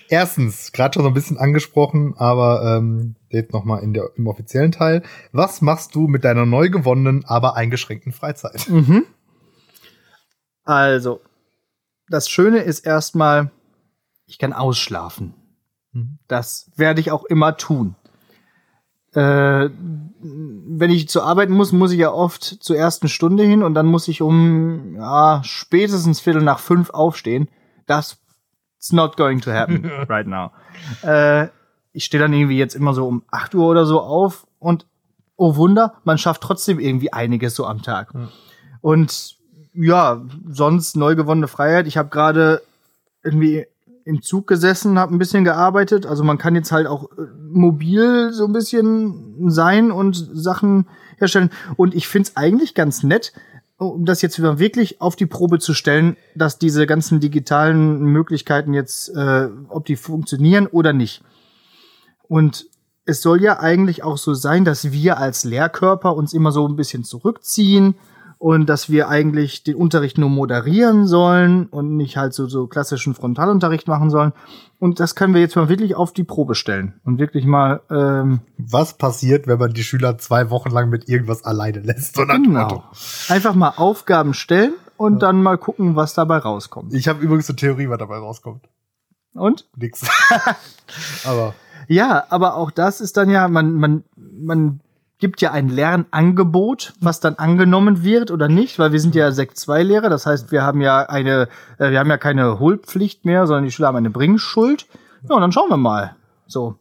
[0.09, 4.73] Erstens, gerade schon so ein bisschen angesprochen, aber ähm, jetzt nochmal in der, im offiziellen
[4.73, 5.03] Teil.
[5.33, 8.69] Was machst du mit deiner neu gewonnenen, aber eingeschränkten Freizeit?
[8.69, 9.05] Mhm.
[10.65, 11.21] Also,
[12.09, 13.51] das Schöne ist erstmal,
[14.27, 15.35] ich kann ausschlafen.
[15.93, 16.19] Mhm.
[16.27, 17.95] Das werde ich auch immer tun.
[19.13, 23.75] Äh, wenn ich zu arbeiten muss, muss ich ja oft zur ersten Stunde hin und
[23.75, 27.49] dann muss ich um ja, spätestens Viertel nach fünf aufstehen.
[27.87, 28.19] Das
[28.79, 30.53] It's not going to happen right now.
[31.03, 31.49] Äh,
[31.93, 34.87] ich stehe dann irgendwie jetzt immer so um 8 Uhr oder so auf und
[35.37, 38.15] oh Wunder, man schafft trotzdem irgendwie einiges so am Tag.
[38.15, 38.29] Mhm.
[38.81, 39.37] Und
[39.75, 41.87] ja, sonst neu gewonnene Freiheit.
[41.87, 42.63] Ich habe gerade
[43.23, 43.67] irgendwie
[44.05, 46.07] im Zug gesessen, habe ein bisschen gearbeitet.
[46.07, 50.87] Also man kann jetzt halt auch äh, mobil so ein bisschen sein und Sachen
[51.19, 51.51] herstellen.
[51.77, 53.33] Und ich find's eigentlich ganz nett,
[53.79, 59.09] um das jetzt wirklich auf die Probe zu stellen, dass diese ganzen digitalen Möglichkeiten jetzt,
[59.11, 61.23] äh, ob die funktionieren oder nicht.
[62.27, 62.67] Und
[63.05, 66.77] es soll ja eigentlich auch so sein, dass wir als Lehrkörper uns immer so ein
[66.77, 67.95] bisschen zurückziehen
[68.39, 73.15] und dass wir eigentlich den Unterricht nur moderieren sollen und nicht halt so, so klassischen
[73.15, 74.33] Frontalunterricht machen sollen.
[74.79, 77.81] Und das können wir jetzt mal wirklich auf die Probe stellen und wirklich mal.
[77.91, 82.15] Ähm, Was passiert, wenn man die Schüler zwei Wochen lang mit irgendwas alleine lässt?
[82.15, 82.85] So genau.
[83.29, 85.19] Einfach mal Aufgaben stellen und ja.
[85.19, 86.95] dann mal gucken, was dabei rauskommt.
[86.95, 88.69] Ich habe übrigens eine Theorie, was dabei rauskommt.
[89.35, 89.69] Und?
[89.77, 90.07] Nix.
[91.25, 91.55] aber.
[91.89, 94.81] Ja, aber auch das ist dann ja, man, man, man
[95.19, 99.59] gibt ja ein Lernangebot, was dann angenommen wird oder nicht, weil wir sind ja Sekt
[99.59, 103.47] 2 Lehrer, das heißt, wir haben ja eine, äh, wir haben ja keine Hohlpflicht mehr,
[103.47, 104.87] sondern die Schüler haben eine Bringschuld.
[105.29, 106.15] Ja, und dann schauen wir mal.
[106.47, 106.77] So.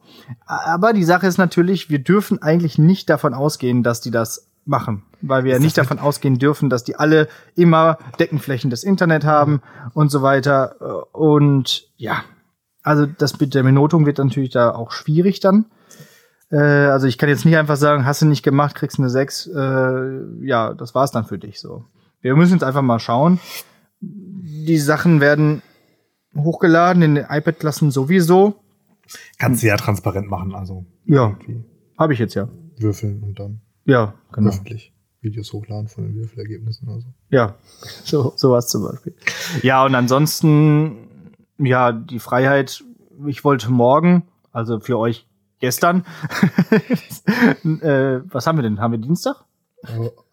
[0.46, 5.02] Aber die Sache ist natürlich, wir dürfen eigentlich nicht davon ausgehen, dass die das machen,
[5.20, 9.60] weil wir ja nicht davon ausgehen dürfen, dass die alle immer Deckenflächen des Internet haben
[9.94, 11.06] und so weiter.
[11.12, 12.22] Und ja,
[12.82, 15.66] also das mit der Benotung wird natürlich da auch schwierig dann.
[16.50, 19.48] Äh, also ich kann jetzt nicht einfach sagen, hast du nicht gemacht, kriegst eine 6.
[19.48, 21.84] Äh, ja, das war's dann für dich so.
[22.20, 23.38] Wir müssen jetzt einfach mal schauen.
[24.00, 25.62] Die Sachen werden
[26.36, 28.56] hochgeladen in den iPad-Klassen sowieso.
[29.38, 30.84] Kannst du ja transparent machen, also.
[31.04, 31.36] Ja.
[31.98, 32.48] Habe ich jetzt ja.
[32.78, 33.60] Würfeln und dann.
[33.84, 34.48] Ja, genau.
[34.48, 34.94] Öffentlich.
[35.20, 37.08] Videos hochladen von den Würfelergebnissen oder so.
[37.30, 37.56] Ja,
[38.04, 39.14] so, sowas zum Beispiel.
[39.62, 42.84] Ja, und ansonsten, ja, die Freiheit,
[43.26, 45.27] ich wollte morgen, also für euch
[45.60, 46.04] gestern.
[47.64, 48.80] äh, was haben wir denn?
[48.80, 49.44] Haben wir Dienstag?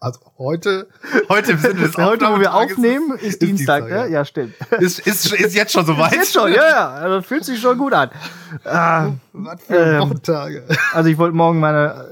[0.00, 0.88] Also heute,
[1.28, 4.12] heute Sinne des Heute, wo wir aufnehmen, ist, ist Dienstag, Dienstag, ne?
[4.12, 4.54] Ja, stimmt.
[4.80, 6.12] Ist, ist, ist jetzt schon soweit.
[6.12, 6.90] Ist jetzt schon, ja, ja.
[6.90, 8.10] Also fühlt sich schon gut an.
[8.64, 10.64] Ah, Was für ähm, Wochentage.
[10.92, 12.08] Also ich wollte morgen meine,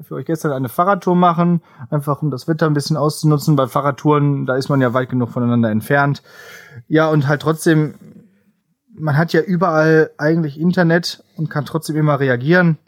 [0.00, 3.54] äh, für euch gestern eine Fahrradtour machen, einfach um das Wetter ein bisschen auszunutzen.
[3.54, 6.22] Bei Fahrradtouren, da ist man ja weit genug voneinander entfernt.
[6.88, 7.94] Ja, und halt trotzdem
[8.94, 12.78] man hat ja überall eigentlich Internet und kann trotzdem immer reagieren.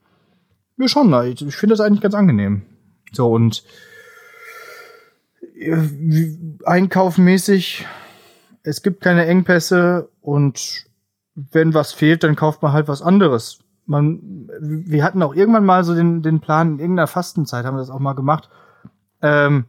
[0.77, 2.63] Ja, schon, ich, ich finde das eigentlich ganz angenehm.
[3.13, 3.65] So, und
[5.57, 5.77] äh,
[6.65, 7.87] einkaufmäßig,
[8.63, 10.87] es gibt keine Engpässe und
[11.35, 13.61] wenn was fehlt, dann kauft man halt was anderes.
[13.87, 17.81] Man, wir hatten auch irgendwann mal so den, den Plan, in irgendeiner Fastenzeit haben wir
[17.81, 18.49] das auch mal gemacht.
[19.21, 19.67] Ähm,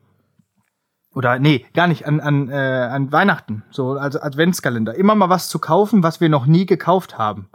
[1.15, 4.95] oder nee, gar nicht, an, an, äh, an Weihnachten, so also Adventskalender.
[4.95, 7.47] Immer mal was zu kaufen, was wir noch nie gekauft haben.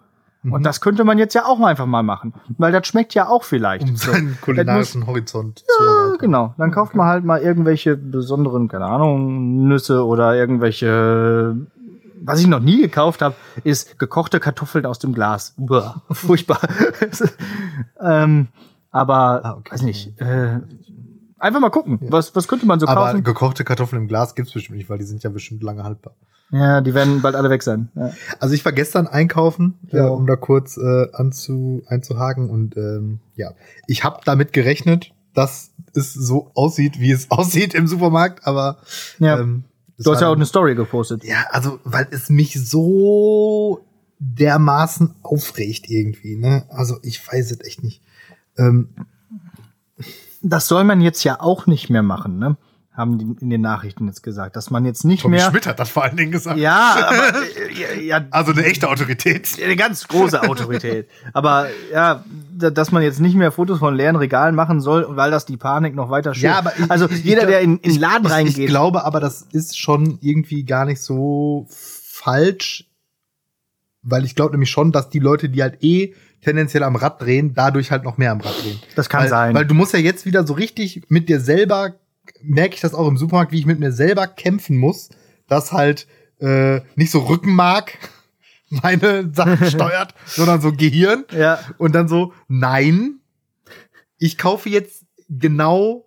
[0.43, 0.55] Mhm.
[0.55, 3.29] Und das könnte man jetzt ja auch mal einfach mal machen, weil das schmeckt ja
[3.29, 3.87] auch vielleicht.
[3.89, 4.47] Um seinen so.
[4.47, 6.19] kulinarischen muss, Horizont ja, zu erweitern.
[6.19, 6.55] genau.
[6.57, 11.55] Dann kauft man halt mal irgendwelche besonderen, keine Ahnung, Nüsse oder irgendwelche
[12.23, 15.55] was ich noch nie gekauft habe, ist gekochte Kartoffeln aus dem Glas.
[15.59, 16.61] Uah, furchtbar.
[18.01, 18.49] ähm,
[18.91, 19.73] aber ah, okay.
[19.73, 20.21] weiß nicht.
[20.21, 20.61] Äh,
[21.41, 22.13] Einfach mal gucken, ja.
[22.13, 23.25] was, was könnte man so Aber kaufen.
[23.25, 26.15] gekochte Kartoffeln im Glas gibt's bestimmt nicht, weil die sind ja bestimmt lange haltbar.
[26.51, 27.91] Ja, die werden bald alle weg sein.
[27.95, 28.13] Ja.
[28.41, 30.09] Also ich war gestern einkaufen, ja.
[30.09, 33.53] um da kurz äh, anzu, einzuhaken und ähm, ja,
[33.87, 38.79] ich habe damit gerechnet, dass es so aussieht, wie es aussieht im Supermarkt, aber
[39.19, 39.39] ja.
[39.39, 39.65] Ähm,
[39.99, 41.25] du hast ja auch eine Story gepostet.
[41.25, 43.87] Ja, also weil es mich so
[44.19, 46.65] dermaßen aufregt irgendwie, ne?
[46.69, 48.03] Also ich weiß es echt nicht.
[48.59, 48.91] Ähm,
[50.43, 52.57] das soll man jetzt ja auch nicht mehr machen, ne?
[52.93, 55.49] Haben die in den Nachrichten jetzt gesagt, dass man jetzt nicht Tommy mehr.
[55.49, 56.59] Schmidt hat das vor allen Dingen gesagt.
[56.59, 57.47] Ja, aber,
[57.97, 59.49] äh, ja, also eine echte Autorität.
[59.63, 61.09] Eine ganz große Autorität.
[61.33, 65.47] aber ja, dass man jetzt nicht mehr Fotos von leeren Regalen machen soll, weil das
[65.47, 66.53] die Panik noch weiter schürt.
[66.53, 68.59] Ja, aber ich, also ich, jeder, ich, der in, in den Laden reingeht.
[68.59, 72.90] Ich glaube aber, das ist schon irgendwie gar nicht so falsch,
[74.03, 77.55] weil ich glaube nämlich schon, dass die Leute, die halt eh tendenziell am Rad drehen,
[77.55, 78.79] dadurch halt noch mehr am Rad drehen.
[78.97, 79.55] Das kann weil, sein.
[79.55, 81.95] Weil du musst ja jetzt wieder so richtig mit dir selber,
[82.43, 85.11] merke ich das auch im Supermarkt, wie ich mit mir selber kämpfen muss,
[85.49, 86.07] dass halt
[86.39, 87.99] äh, nicht so Rückenmark
[88.71, 91.25] meine Sachen steuert, sondern so Gehirn.
[91.33, 91.61] Ja.
[91.79, 93.21] Und dann so, nein,
[94.19, 96.07] ich kaufe jetzt genau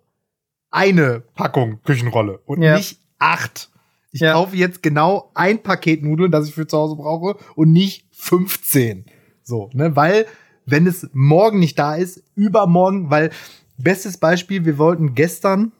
[0.70, 2.76] eine Packung Küchenrolle und ja.
[2.76, 3.70] nicht acht.
[4.14, 4.32] Ich ja.
[4.32, 9.06] kaufe jetzt genau ein Paket Nudeln, das ich für zu Hause brauche und nicht 15.
[9.42, 10.26] So, ne, weil
[10.66, 13.30] wenn es morgen nicht da ist, übermorgen, weil
[13.76, 15.72] bestes Beispiel, wir wollten gestern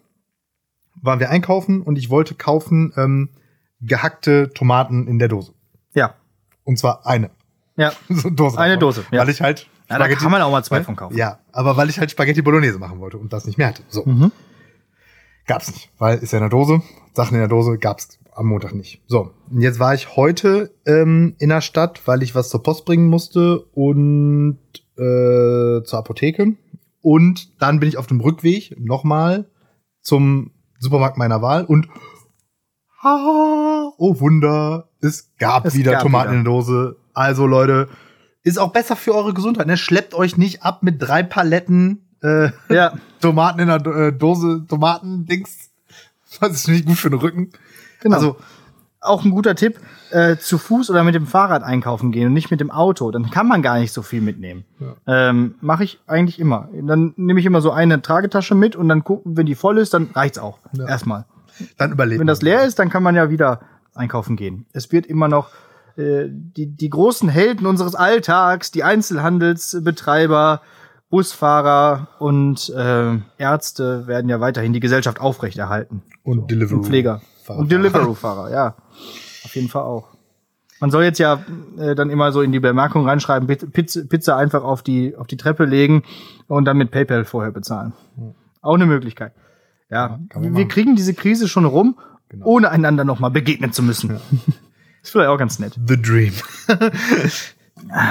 [1.01, 3.29] waren wir einkaufen und ich wollte kaufen ähm,
[3.81, 5.53] gehackte Tomaten in der Dose.
[5.95, 6.15] Ja.
[6.65, 7.31] Und zwar eine.
[7.77, 7.93] Ja.
[8.09, 9.05] so Dose eine Dose.
[9.13, 9.21] Ja.
[9.21, 11.17] Weil ich halt Ja, da kann man auch mal zwei von kaufen.
[11.17, 13.85] Ja, aber weil ich halt Spaghetti Bolognese machen wollte und das nicht mehr hatte.
[13.91, 14.05] So.
[14.05, 14.33] Mhm.
[15.47, 16.83] Gab's nicht, weil ist ja in der Dose.
[17.13, 19.03] Sachen in der Dose gab's am Montag nicht.
[19.07, 22.85] So, und jetzt war ich heute ähm, in der Stadt, weil ich was zur Post
[22.85, 24.59] bringen musste und
[24.97, 26.57] äh, zur Apotheke.
[27.01, 29.47] Und dann bin ich auf dem Rückweg nochmal
[30.01, 31.89] zum Supermarkt meiner Wahl und
[33.03, 36.39] ha, oh Wunder, es gab es wieder gab Tomaten wieder.
[36.39, 36.97] in der Dose.
[37.13, 37.89] Also Leute,
[38.45, 39.67] ist auch besser für eure Gesundheit.
[39.67, 39.77] Ne?
[39.77, 42.95] Schleppt euch nicht ab mit drei Paletten äh, ja.
[43.21, 45.71] Tomaten in der äh, Dose, Tomaten-Dings.
[46.41, 47.51] Das ist nicht gut für den Rücken.
[48.05, 48.17] Genau.
[48.17, 48.37] Also
[49.01, 49.79] auch ein guter Tipp,
[50.11, 53.11] äh, zu Fuß oder mit dem Fahrrad einkaufen gehen und nicht mit dem Auto.
[53.11, 54.65] Dann kann man gar nicht so viel mitnehmen.
[54.79, 55.31] Ja.
[55.31, 56.69] Ähm, Mache ich eigentlich immer.
[56.73, 59.93] Dann nehme ich immer so eine Tragetasche mit und dann gucken, wenn die voll ist,
[59.93, 60.59] dann reicht's auch.
[60.73, 60.87] Ja.
[60.87, 61.27] Erstmal.
[61.77, 62.21] Dann überleben.
[62.21, 63.61] Wenn das leer ist, dann kann man ja wieder
[63.95, 64.67] einkaufen gehen.
[64.73, 65.51] Es wird immer noch
[65.97, 70.63] äh, die, die großen Helden unseres Alltags, die Einzelhandelsbetreiber,
[71.11, 76.03] Busfahrer und äh, Ärzte werden ja weiterhin die Gesellschaft aufrechterhalten.
[76.25, 76.47] Und so.
[76.47, 76.79] Deliveroo.
[76.79, 77.21] Und Pfleger.
[77.45, 77.59] Fahrer.
[77.59, 78.75] Und Deliveroo-Fahrer, ja.
[79.45, 80.09] Auf jeden Fall auch.
[80.81, 81.45] Man soll jetzt ja
[81.79, 85.37] äh, dann immer so in die Bemerkung reinschreiben, Pizza, Pizza einfach auf die, auf die
[85.37, 86.03] Treppe legen
[86.49, 87.93] und dann mit PayPal vorher bezahlen.
[88.17, 88.35] Hm.
[88.61, 89.33] Auch eine Möglichkeit.
[89.91, 90.69] Ja, ja wir machen.
[90.69, 92.47] kriegen diese Krise schon rum, genau.
[92.47, 94.11] ohne einander nochmal begegnen zu müssen.
[94.11, 94.21] Ja.
[95.03, 95.79] ist vielleicht auch ganz nett.
[95.87, 96.33] The Dream.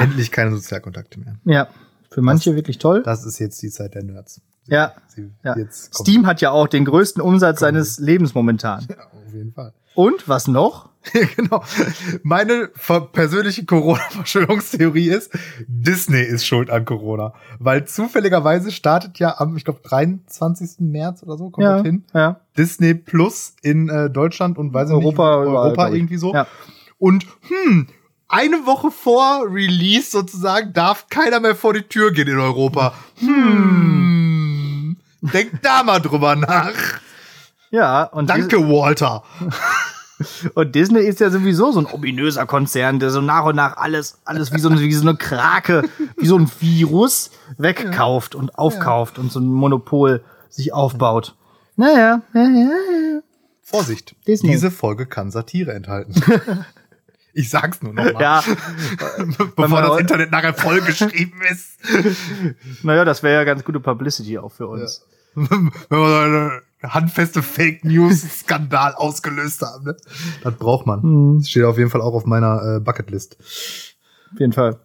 [0.02, 1.36] Endlich keine Sozialkontakte mehr.
[1.46, 1.68] Ja,
[2.12, 3.02] für manche das, wirklich toll.
[3.04, 4.42] Das ist jetzt die Zeit der Nerds.
[4.68, 4.94] Ja.
[5.08, 5.56] Sie, ja.
[5.70, 8.86] Steam hat ja auch den größten Umsatz seines Lebens momentan.
[8.90, 9.74] Ja, auf jeden Fall.
[9.96, 10.90] Und was noch?
[11.36, 11.64] genau.
[12.24, 12.70] Meine
[13.12, 15.32] persönliche Corona-Verschwörungstheorie ist,
[15.68, 17.34] Disney ist schuld an Corona.
[17.60, 20.80] Weil zufälligerweise startet ja am, ich glaube, 23.
[20.80, 22.06] März oder so, kommt ja, hin.
[22.14, 22.40] Ja.
[22.58, 26.34] Disney Plus in äh, Deutschland und weiß Europa, nicht, Europa irgendwie so.
[26.34, 26.48] Ja.
[27.00, 27.88] Und hm,
[28.28, 32.94] eine Woche vor Release sozusagen darf keiner mehr vor die Tür gehen in Europa.
[33.20, 34.14] Hm.
[35.32, 36.74] Denkt da mal drüber nach.
[37.72, 39.24] Ja, und danke Walter.
[40.54, 44.20] Und Disney ist ja sowieso so ein ominöser Konzern, der so nach und nach alles,
[44.24, 49.18] alles wie so, eine, wie so eine Krake, wie so ein Virus wegkauft und aufkauft
[49.20, 51.36] und so ein Monopol sich aufbaut.
[51.76, 53.20] Naja, ja, ja, ja.
[53.64, 54.52] Vorsicht, Disney.
[54.52, 56.14] diese Folge kann Satire enthalten.
[57.36, 58.22] Ich sag's nur noch mal.
[58.22, 58.44] Ja.
[59.56, 61.80] Bevor das Internet nachher vollgeschrieben ist.
[62.84, 65.04] Naja, das wäre ja ganz gute Publicity auch für uns.
[65.50, 69.86] Wenn wir so eine handfeste Fake News Skandal ausgelöst haben.
[69.86, 69.98] Ne?
[70.44, 71.02] Das braucht man.
[71.02, 71.38] Mhm.
[71.40, 73.38] Das steht auf jeden Fall auch auf meiner äh, Bucketlist.
[74.34, 74.80] Auf jeden Fall.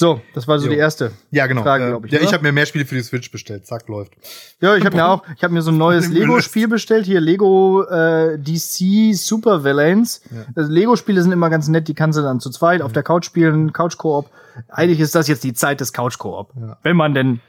[0.00, 0.74] So, das war so jo.
[0.74, 1.64] die erste ja, genau.
[1.64, 2.12] Frage, glaube ich.
[2.12, 3.66] Ja, ich habe mir mehr Spiele für die Switch bestellt.
[3.66, 4.12] Zack, läuft.
[4.60, 7.04] Ja, ich habe mir auch, ich habe mir so ein neues Lego-Spiel bestellt.
[7.04, 10.22] Hier Lego äh, DC Super Villains.
[10.30, 10.44] Ja.
[10.54, 11.88] Also Lego-Spiele sind immer ganz nett.
[11.88, 14.30] Die kannst du dann zu zweit auf der Couch spielen, Couch-Koop.
[14.68, 16.52] Eigentlich ist das jetzt die Zeit des Couch-Koop.
[16.54, 16.78] Ja.
[16.84, 17.40] Wenn man denn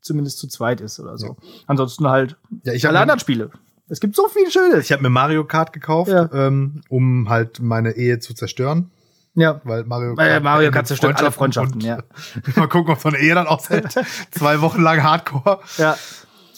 [0.00, 1.26] zumindest zu zweit ist oder so.
[1.26, 1.34] Ja.
[1.66, 3.50] Ansonsten halt ja, ich alle anderen Spiele.
[3.88, 4.84] Es gibt so viel Schönes.
[4.84, 6.28] Ich habe mir Mario Kart gekauft, ja.
[6.32, 8.90] ähm, um halt meine Ehe zu zerstören.
[9.34, 9.60] Ja.
[9.64, 12.02] Weil Mario Kart, Weil Mario Kart zerstört alle Freundschaften, ja.
[12.56, 13.94] mal gucken, ob so eine Ehe dann aushält.
[14.30, 15.60] Zwei Wochen lang Hardcore.
[15.78, 15.96] Ja.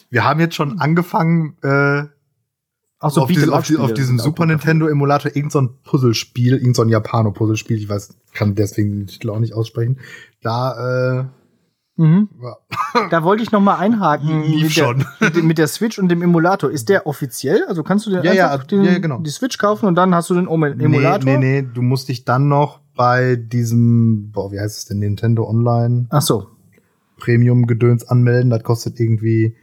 [0.08, 2.04] Wir haben jetzt schon angefangen, äh,
[3.02, 6.84] Ach so, auf, diese, auf, auf diesem Super Nintendo Emulator irgendein so Puzzlespiel, irgendein so
[6.84, 10.00] Japano-Puzzlespiel, ich weiß, kann deswegen den Titel auch nicht aussprechen.
[10.42, 11.24] Da äh,
[12.00, 12.30] Mhm.
[12.42, 12.56] Ja.
[13.10, 14.96] Da wollte ich noch mal einhaken mit der,
[15.42, 16.70] mit, der, Switch und dem Emulator.
[16.70, 17.64] Ist der offiziell?
[17.68, 19.18] Also kannst du den ja, einfach ja, den, ja, genau.
[19.18, 21.24] die Switch kaufen und dann hast du den Emulator?
[21.24, 25.00] Nee, nee, nee, du musst dich dann noch bei diesem, boah, wie heißt es denn,
[25.00, 26.06] Nintendo Online?
[26.08, 26.46] Ach so.
[27.18, 28.48] Premium-Gedöns anmelden.
[28.48, 29.54] Das kostet irgendwie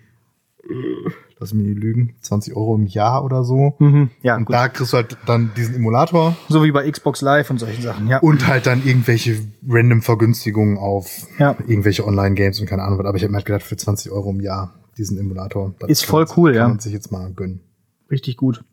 [1.39, 3.75] lass mich nicht lügen, 20 Euro im Jahr oder so.
[3.79, 4.55] Mhm, ja, und gut.
[4.55, 6.35] da kriegst du halt dann diesen Emulator.
[6.49, 8.19] So wie bei Xbox Live und solchen Sachen, ja.
[8.19, 11.55] Und halt dann irgendwelche random Vergünstigungen auf ja.
[11.67, 13.05] irgendwelche Online-Games und keine Ahnung was.
[13.05, 15.75] Aber ich habe mir halt gedacht, für 20 Euro im Jahr diesen Emulator.
[15.87, 16.61] Ist voll cool, kann ja.
[16.63, 17.61] Kann man sich jetzt mal gönnen.
[18.09, 18.63] Richtig gut.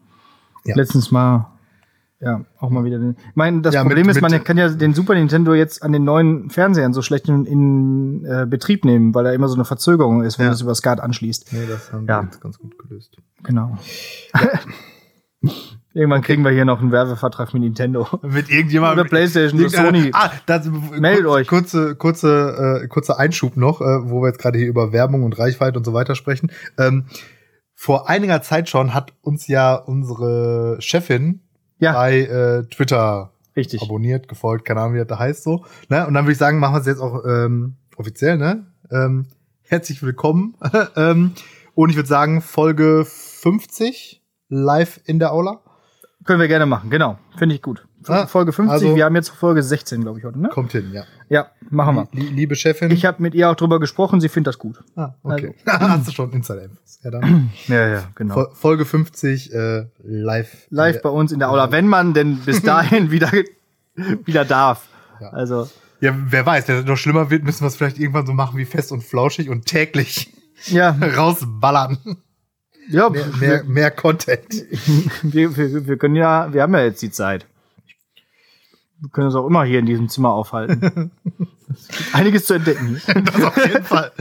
[0.64, 0.76] Ja.
[0.76, 1.53] Letztens mal
[2.20, 3.16] ja, auch mal wieder den.
[3.18, 5.92] Ich meine, das ja, Problem mit, ist, man kann ja den Super Nintendo jetzt an
[5.92, 9.64] den neuen Fernsehern so schlecht in, in äh, Betrieb nehmen, weil da immer so eine
[9.64, 10.50] Verzögerung ist, wenn ja.
[10.50, 11.52] du es über SCART anschließt.
[11.52, 12.20] Nee, das haben ja.
[12.20, 13.16] wir jetzt ganz gut gelöst.
[13.42, 13.76] Genau.
[15.96, 18.08] Irgendwann kriegen wir hier noch einen Werbevertrag mit Nintendo.
[18.22, 19.00] Mit irgendjemandem.
[19.00, 20.10] Oder PlayStation oder Sony.
[20.14, 21.46] Ah, das, Meldet euch.
[21.46, 25.38] Kurze, kurze, äh, kurzer Einschub noch, äh, wo wir jetzt gerade hier über Werbung und
[25.38, 26.50] Reichweite und so weiter sprechen.
[26.78, 27.04] Ähm,
[27.76, 31.43] vor einiger Zeit schon hat uns ja unsere Chefin
[31.78, 31.92] ja.
[31.92, 33.82] bei äh, Twitter Richtig.
[33.82, 35.64] abonniert, gefolgt, keine Ahnung, wie das da heißt so.
[35.88, 36.06] Ne?
[36.06, 38.66] Und dann würde ich sagen, machen wir es jetzt auch ähm, offiziell, ne?
[38.90, 39.26] Ähm,
[39.62, 40.56] herzlich willkommen.
[40.96, 41.32] ähm,
[41.74, 45.60] und ich würde sagen, Folge 50 live in der Aula.
[46.24, 47.18] Können wir gerne machen, genau.
[47.36, 47.86] Finde ich gut.
[48.08, 50.48] Ah, Folge 50, also, wir haben jetzt Folge 16, glaube ich, heute, ne?
[50.48, 51.04] Kommt hin, ja.
[51.28, 52.08] Ja, machen wir.
[52.12, 52.90] Liebe Chefin.
[52.90, 54.82] Ich habe mit ihr auch drüber gesprochen, sie findet das gut.
[54.96, 55.54] Ah, okay.
[55.64, 55.88] Also.
[55.88, 57.00] Hast du schon Insider-Infos.
[57.02, 57.50] Ja, dann.
[57.66, 58.46] ja, ja, genau.
[58.52, 60.66] Folge 50, äh, live.
[60.70, 63.30] Live bei uns in der Aula, wenn man denn bis dahin wieder,
[64.24, 64.86] wieder darf.
[65.20, 65.30] Ja.
[65.30, 65.68] Also.
[66.00, 68.58] Ja, wer weiß, wenn es noch schlimmer wird, müssen wir es vielleicht irgendwann so machen
[68.58, 70.34] wie fest und flauschig und täglich
[70.66, 70.90] ja.
[71.16, 71.98] rausballern.
[72.88, 74.66] Ja, mehr, mehr, mehr Content.
[75.22, 77.46] Wir, wir, wir können ja, wir haben ja jetzt die Zeit.
[79.00, 81.10] Wir können uns auch immer hier in diesem Zimmer aufhalten.
[82.12, 83.00] einiges zu entdecken.
[83.06, 84.12] das auf jeden Fall.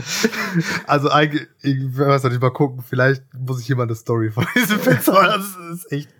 [0.86, 4.78] Also eigentlich, ich weiß nicht, mal gucken, vielleicht muss ich mal eine Story von diesem
[4.78, 5.12] Fenster.
[5.14, 6.10] Das ist echt.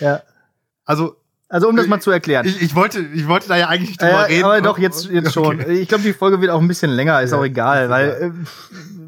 [0.00, 0.22] Ja.
[0.84, 1.16] Also.
[1.48, 2.46] Also um das mal zu erklären.
[2.46, 4.44] Ich, ich wollte, ich wollte da ja eigentlich nicht drüber äh, reden.
[4.44, 5.60] Aber doch, jetzt, jetzt schon.
[5.60, 5.80] Okay.
[5.80, 8.30] Ich glaube, die Folge wird auch ein bisschen länger, ist ja, auch egal, weil äh,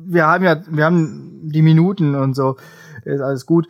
[0.05, 2.59] wir haben ja, wir haben die Minuten und so
[3.07, 3.67] ist alles gut.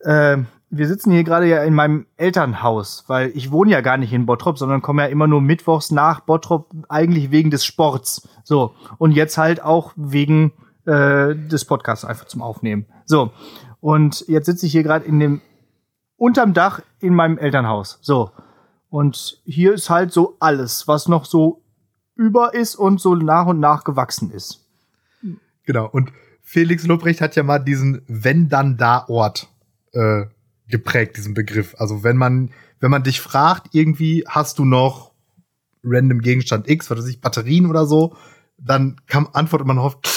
[0.00, 0.38] Äh,
[0.70, 4.26] wir sitzen hier gerade ja in meinem Elternhaus, weil ich wohne ja gar nicht in
[4.26, 8.28] Bottrop, sondern komme ja immer nur mittwochs nach Bottrop, eigentlich wegen des Sports.
[8.44, 8.74] So.
[8.96, 10.52] Und jetzt halt auch wegen
[10.86, 12.86] äh, des Podcasts einfach zum Aufnehmen.
[13.04, 13.32] So.
[13.80, 15.40] Und jetzt sitze ich hier gerade in dem
[16.16, 17.98] unterm Dach in meinem Elternhaus.
[18.00, 18.30] So.
[18.90, 21.62] Und hier ist halt so alles, was noch so
[22.14, 24.66] über ist und so nach und nach gewachsen ist.
[25.64, 25.88] Genau.
[25.90, 29.48] Und Felix Lobrecht hat ja mal diesen wenn dann da Ort
[29.92, 30.26] äh,
[30.70, 31.74] geprägt, diesen Begriff.
[31.78, 35.12] Also wenn man, wenn man dich fragt, irgendwie hast du noch
[35.82, 38.16] random Gegenstand X, was weiß ich, Batterien oder so,
[38.58, 40.08] dann kam antwortet man oft,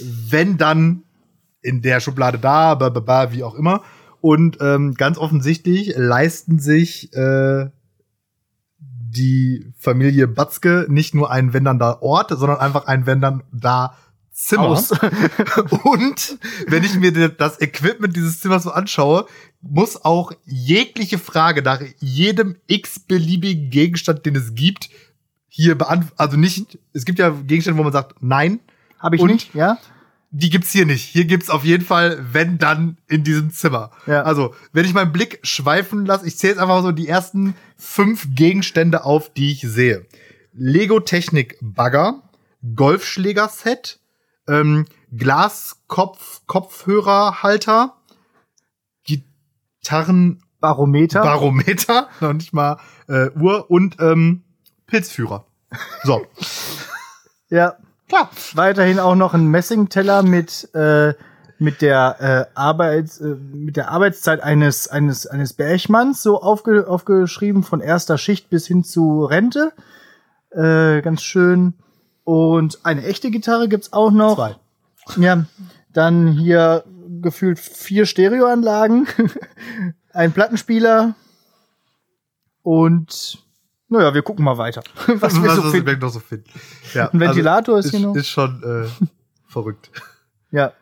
[0.00, 1.02] wenn dann
[1.62, 3.82] in der Schublade da, ba, ba, ba, wie auch immer.
[4.20, 7.70] Und ähm, ganz offensichtlich leisten sich äh,
[8.78, 13.42] die Familie Batzke nicht nur einen wenn dann da Ort, sondern einfach einen wenn dann
[13.52, 13.96] da
[14.38, 14.70] Zimmer.
[15.82, 19.26] und wenn ich mir das Equipment dieses Zimmers so anschaue,
[19.60, 24.90] muss auch jegliche Frage nach jedem x-beliebigen Gegenstand, den es gibt,
[25.48, 26.14] hier beantworten.
[26.16, 28.60] Also nicht, es gibt ja Gegenstände, wo man sagt, nein.
[29.00, 29.76] Habe ich nicht, ja?
[30.30, 31.02] Die gibt's hier nicht.
[31.02, 33.90] Hier gibt's auf jeden Fall, wenn dann, in diesem Zimmer.
[34.06, 34.22] Ja.
[34.22, 38.28] Also, wenn ich meinen Blick schweifen lasse, ich zähle jetzt einfach so die ersten fünf
[38.36, 40.06] Gegenstände auf, die ich sehe.
[40.52, 42.22] Lego Technik Bagger,
[42.76, 43.98] Golfschläger-Set,
[44.48, 47.94] ähm, Glaskopf, Kopfhörerhalter,
[49.04, 54.42] Gitarren, Barometer, Barometer, noch nicht mal äh, Uhr und ähm,
[54.86, 55.44] Pilzführer.
[56.04, 56.26] So.
[57.50, 57.76] ja.
[58.08, 58.30] Klar.
[58.54, 61.12] Weiterhin auch noch ein Messingteller mit äh,
[61.58, 62.16] mit der
[62.54, 68.16] äh, Arbeits äh, mit der Arbeitszeit eines eines eines Bergmanns so aufge, aufgeschrieben von erster
[68.16, 69.72] Schicht bis hin zu Rente.
[70.50, 71.74] Äh, ganz schön.
[72.28, 74.34] Und eine echte Gitarre gibt's auch noch.
[74.34, 74.56] Zwei.
[75.16, 75.46] Ja,
[75.94, 76.84] dann hier
[77.22, 79.08] gefühlt vier Stereoanlagen,
[80.12, 81.14] ein Plattenspieler
[82.62, 83.38] und
[83.88, 84.82] naja, wir gucken mal weiter.
[85.06, 85.98] Was, wir, so finden.
[85.98, 86.50] noch so finden.
[86.92, 88.14] Ja, Ein Ventilator also ist, hier noch.
[88.14, 89.06] Ist schon äh,
[89.46, 89.90] verrückt.
[90.50, 90.74] Ja.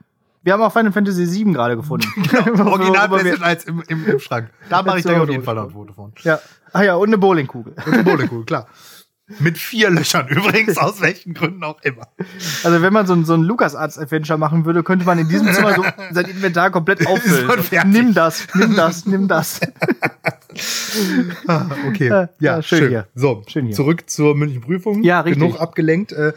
[0.43, 2.09] Wir haben auch Final Fantasy VII gerade gefunden.
[2.29, 4.51] genau, Original als im, im, im Schrank.
[4.69, 6.13] Da mache ich gleich auf jeden Fall noch ein Foto von.
[6.25, 6.41] Ja.
[6.73, 7.73] Ah ja, und eine Bowlingkugel.
[7.87, 8.67] Und eine Bowlingkugel, klar.
[9.41, 12.09] Mit vier Löchern übrigens, aus welchen Gründen auch immer.
[12.63, 15.75] Also wenn man so ein, so ein LucasArts-Adventure machen würde, könnte man in diesem Zimmer
[15.75, 17.91] so sein Inventar komplett auffüllen.
[17.91, 19.61] Nimm das, nimm das, nimm das.
[21.49, 23.07] ah, okay, ja, ja schön, schön, hier.
[23.15, 23.75] So, schön hier.
[23.75, 25.03] zurück zur mündlichen Prüfung.
[25.03, 25.43] Ja, richtig.
[25.43, 26.13] Genug abgelenkt.
[26.13, 26.33] Äh,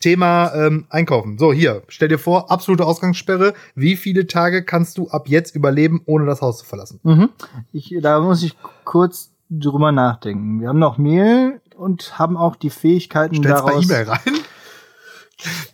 [0.00, 1.38] Thema ähm, Einkaufen.
[1.38, 3.54] So, hier, stell dir vor, absolute Ausgangssperre.
[3.74, 7.00] Wie viele Tage kannst du ab jetzt überleben, ohne das Haus zu verlassen?
[7.04, 7.30] Mhm.
[7.72, 10.60] Ich, da muss ich kurz drüber nachdenken.
[10.60, 13.84] Wir haben noch Mehl, und haben auch die Fähigkeiten Stellst daraus.
[13.84, 14.34] E-Mail rein?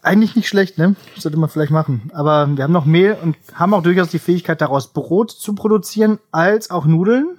[0.02, 0.96] Eigentlich nicht schlecht, ne?
[1.16, 2.10] sollte man vielleicht machen.
[2.14, 6.18] Aber wir haben noch Mehl und haben auch durchaus die Fähigkeit daraus Brot zu produzieren,
[6.32, 7.38] als auch Nudeln.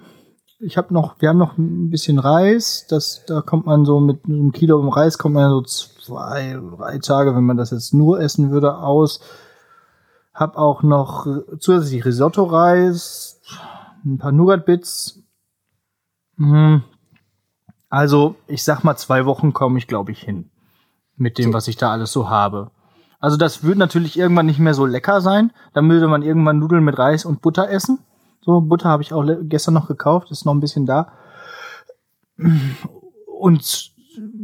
[0.60, 2.86] Ich habe noch, wir haben noch ein bisschen Reis.
[2.88, 7.34] Das, da kommt man so mit einem Kilo Reis kommt man so zwei, drei Tage,
[7.34, 9.20] wenn man das jetzt nur essen würde, aus.
[10.32, 11.26] Hab auch noch
[11.58, 13.40] zusätzlich Risotto-Reis,
[14.04, 15.20] ein paar Nougat-Bits.
[16.38, 16.82] Hm,
[17.92, 20.48] also, ich sag mal, zwei Wochen komme ich, glaube ich, hin.
[21.18, 21.52] Mit dem, so.
[21.52, 22.70] was ich da alles so habe.
[23.20, 25.52] Also, das würde natürlich irgendwann nicht mehr so lecker sein.
[25.74, 27.98] Dann würde man irgendwann Nudeln mit Reis und Butter essen.
[28.40, 31.12] So, Butter habe ich auch gestern noch gekauft, ist noch ein bisschen da.
[33.26, 33.92] Und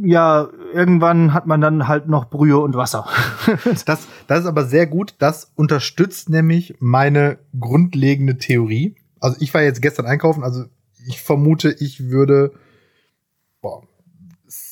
[0.03, 3.07] ja, irgendwann hat man dann halt noch Brühe und Wasser.
[3.85, 5.15] das, das ist aber sehr gut.
[5.17, 8.95] Das unterstützt nämlich meine grundlegende Theorie.
[9.19, 10.65] Also ich war jetzt gestern einkaufen, also
[11.07, 12.51] ich vermute, ich würde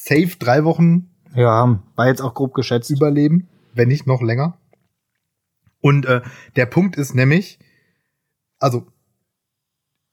[0.07, 1.09] safe drei Wochen.
[1.35, 2.89] Ja, war jetzt auch grob geschätzt.
[2.89, 4.57] Überleben, wenn nicht noch länger.
[5.81, 6.21] Und äh,
[6.55, 7.59] der Punkt ist nämlich,
[8.59, 8.87] also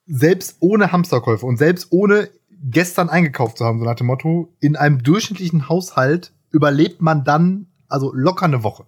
[0.07, 4.77] selbst ohne Hamsterkäufe und selbst ohne gestern eingekauft zu haben, so nach dem Motto, in
[4.77, 8.85] einem durchschnittlichen Haushalt überlebt man dann also locker eine Woche.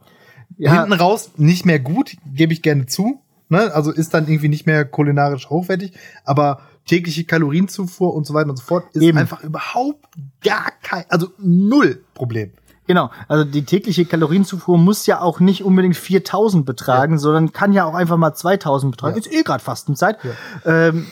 [0.57, 0.72] Ja.
[0.72, 3.20] Hinten raus nicht mehr gut, gebe ich gerne zu.
[3.48, 3.72] Ne?
[3.74, 5.92] Also ist dann irgendwie nicht mehr kulinarisch hochwertig,
[6.24, 9.18] aber tägliche Kalorienzufuhr und so weiter und so fort ist Eben.
[9.18, 10.07] einfach überhaupt
[10.43, 12.53] gar kein, also null Problem.
[12.87, 17.18] Genau, also die tägliche Kalorienzufuhr muss ja auch nicht unbedingt 4000 betragen, ja.
[17.18, 19.14] sondern kann ja auch einfach mal 2000 betragen.
[19.14, 19.18] Ja.
[19.18, 20.18] Ist eh gerade Fastenzeit.
[20.22, 20.89] Ja.
[20.89, 21.07] Ähm,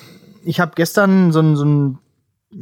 [0.45, 1.99] ich habe gestern so ein, so ein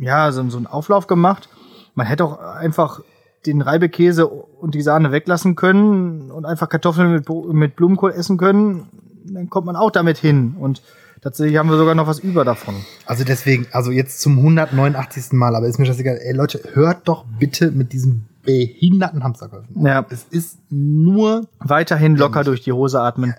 [0.00, 1.50] ja, so, so einen Auflauf gemacht.
[1.94, 3.00] Man hätte auch einfach
[3.44, 8.88] den Reibekäse und die Sahne weglassen können und einfach Kartoffeln mit, mit Blumenkohl essen können.
[9.24, 10.56] Dann kommt man auch damit hin.
[10.58, 10.82] Und
[11.22, 12.74] tatsächlich haben wir sogar noch was über davon.
[13.06, 15.32] Also deswegen, also jetzt zum 189.
[15.32, 16.18] Mal, aber ist mir das egal.
[16.18, 19.86] Ey Leute, hört doch bitte mit diesem behinderten Hamsterkäufen.
[19.86, 20.04] Ja.
[20.10, 23.34] Es ist nur weiterhin locker durch die Hose atmen.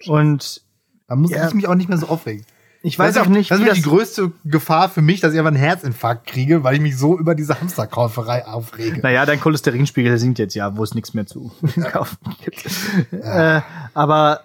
[0.00, 0.62] Ja, und
[1.08, 1.46] da muss ja.
[1.46, 2.44] ich mich auch nicht mehr so aufregen.
[2.82, 5.56] Ich weiß auch nicht, das ist die größte Gefahr für mich, dass ich einfach einen
[5.56, 9.00] Herzinfarkt kriege, weil ich mich so über diese Hamsterkauferei aufrege.
[9.00, 11.50] Naja, dein Cholesterinspiegel sinkt jetzt ja, wo es nichts mehr zu
[11.90, 12.64] kaufen gibt.
[13.10, 13.56] Ja.
[13.56, 13.62] Äh,
[13.92, 14.42] aber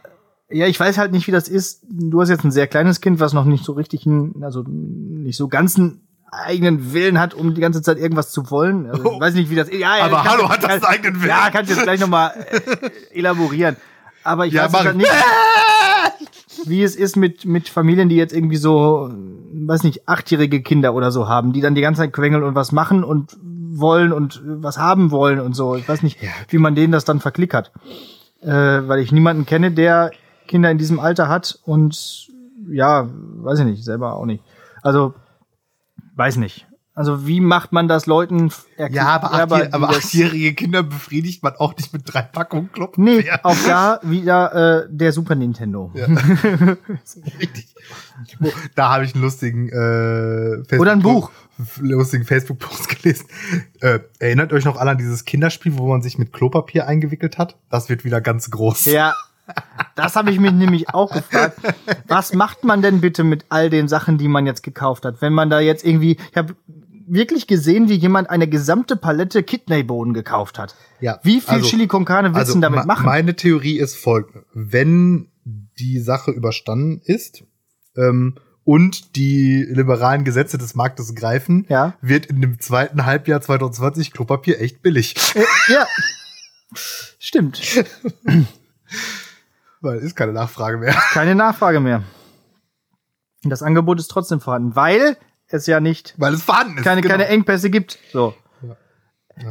[0.51, 1.81] ja, ich weiß halt nicht, wie das ist.
[1.89, 5.37] Du hast jetzt ein sehr kleines Kind, was noch nicht so richtig, einen, also nicht
[5.37, 8.89] so ganzen eigenen Willen hat, um die ganze Zeit irgendwas zu wollen.
[8.89, 9.79] Also, ich weiß nicht, wie das ist.
[9.79, 11.29] Ja, ja, aber hallo, hat das einen eigenen Willen?
[11.29, 13.75] Ja, kannst du jetzt gleich nochmal äh, elaborieren.
[14.23, 15.09] Aber ich ja, weiß halt nicht
[16.65, 19.11] wie es ist mit, mit Familien, die jetzt irgendwie so,
[19.53, 22.71] weiß nicht, achtjährige Kinder oder so haben, die dann die ganze Zeit quengeln und was
[22.71, 25.75] machen und wollen und was haben wollen und so.
[25.75, 26.29] Ich weiß nicht, ja.
[26.49, 27.71] wie man denen das dann verklickert.
[28.41, 30.11] Äh, weil ich niemanden kenne, der
[30.51, 32.27] Kinder in diesem Alter hat und
[32.69, 34.43] ja, weiß ich nicht, selber auch nicht.
[34.83, 35.13] Also,
[36.15, 36.67] weiß nicht.
[36.93, 41.75] Also wie macht man das Leuten Ja, aber, achtjährige, aber achtjährige Kinder befriedigt man auch
[41.77, 43.05] nicht mit drei Packungen Kloppen.
[43.05, 45.89] Nee, auch da wieder äh, der Super Nintendo.
[45.93, 46.05] Ja.
[47.39, 47.73] Richtig.
[48.75, 51.31] Da habe ich einen lustigen äh, Facebook Oder ein Buch.
[51.79, 53.25] lustigen Facebook-Post gelesen.
[53.79, 57.57] Äh, erinnert euch noch alle an dieses Kinderspiel, wo man sich mit Klopapier eingewickelt hat?
[57.69, 58.85] Das wird wieder ganz groß.
[58.85, 59.15] Ja,
[59.95, 61.59] das habe ich mich nämlich auch gefragt.
[62.07, 65.21] Was macht man denn bitte mit all den Sachen, die man jetzt gekauft hat?
[65.21, 66.55] Wenn man da jetzt irgendwie, ich habe
[67.07, 70.75] wirklich gesehen, wie jemand eine gesamte Palette Kidneybohnen gekauft hat.
[70.99, 71.19] Ja.
[71.23, 73.05] Wie viel also, Chili con Carne willst also, du damit machen?
[73.05, 74.45] Meine Theorie ist folgende.
[74.53, 77.43] Wenn die Sache überstanden ist,
[77.97, 81.95] ähm, und die liberalen Gesetze des Marktes greifen, ja.
[82.01, 85.15] wird in dem zweiten Halbjahr 2020 Klopapier echt billig.
[85.35, 85.43] Äh,
[85.73, 85.87] ja.
[87.19, 87.61] Stimmt.
[89.81, 90.93] Weil ist keine Nachfrage mehr.
[91.11, 92.03] Keine Nachfrage mehr.
[93.43, 95.17] Das Angebot ist trotzdem vorhanden, weil
[95.47, 96.13] es ja nicht.
[96.17, 96.83] Weil es vorhanden ist.
[96.83, 97.13] Keine, genau.
[97.13, 97.97] keine Engpässe gibt.
[98.13, 98.35] So.
[98.61, 98.77] Ja.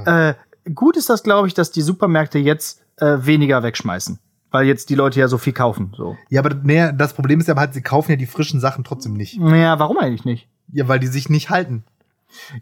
[0.07, 0.28] Ja.
[0.31, 0.35] Äh,
[0.72, 4.20] gut ist das, glaube ich, dass die Supermärkte jetzt äh, weniger wegschmeißen.
[4.53, 5.93] Weil jetzt die Leute ja so viel kaufen.
[5.97, 6.16] So.
[6.28, 9.14] Ja, aber nee, das Problem ist ja halt, sie kaufen ja die frischen Sachen trotzdem
[9.14, 9.35] nicht.
[9.35, 10.49] Ja, warum eigentlich nicht?
[10.72, 11.85] Ja, weil die sich nicht halten.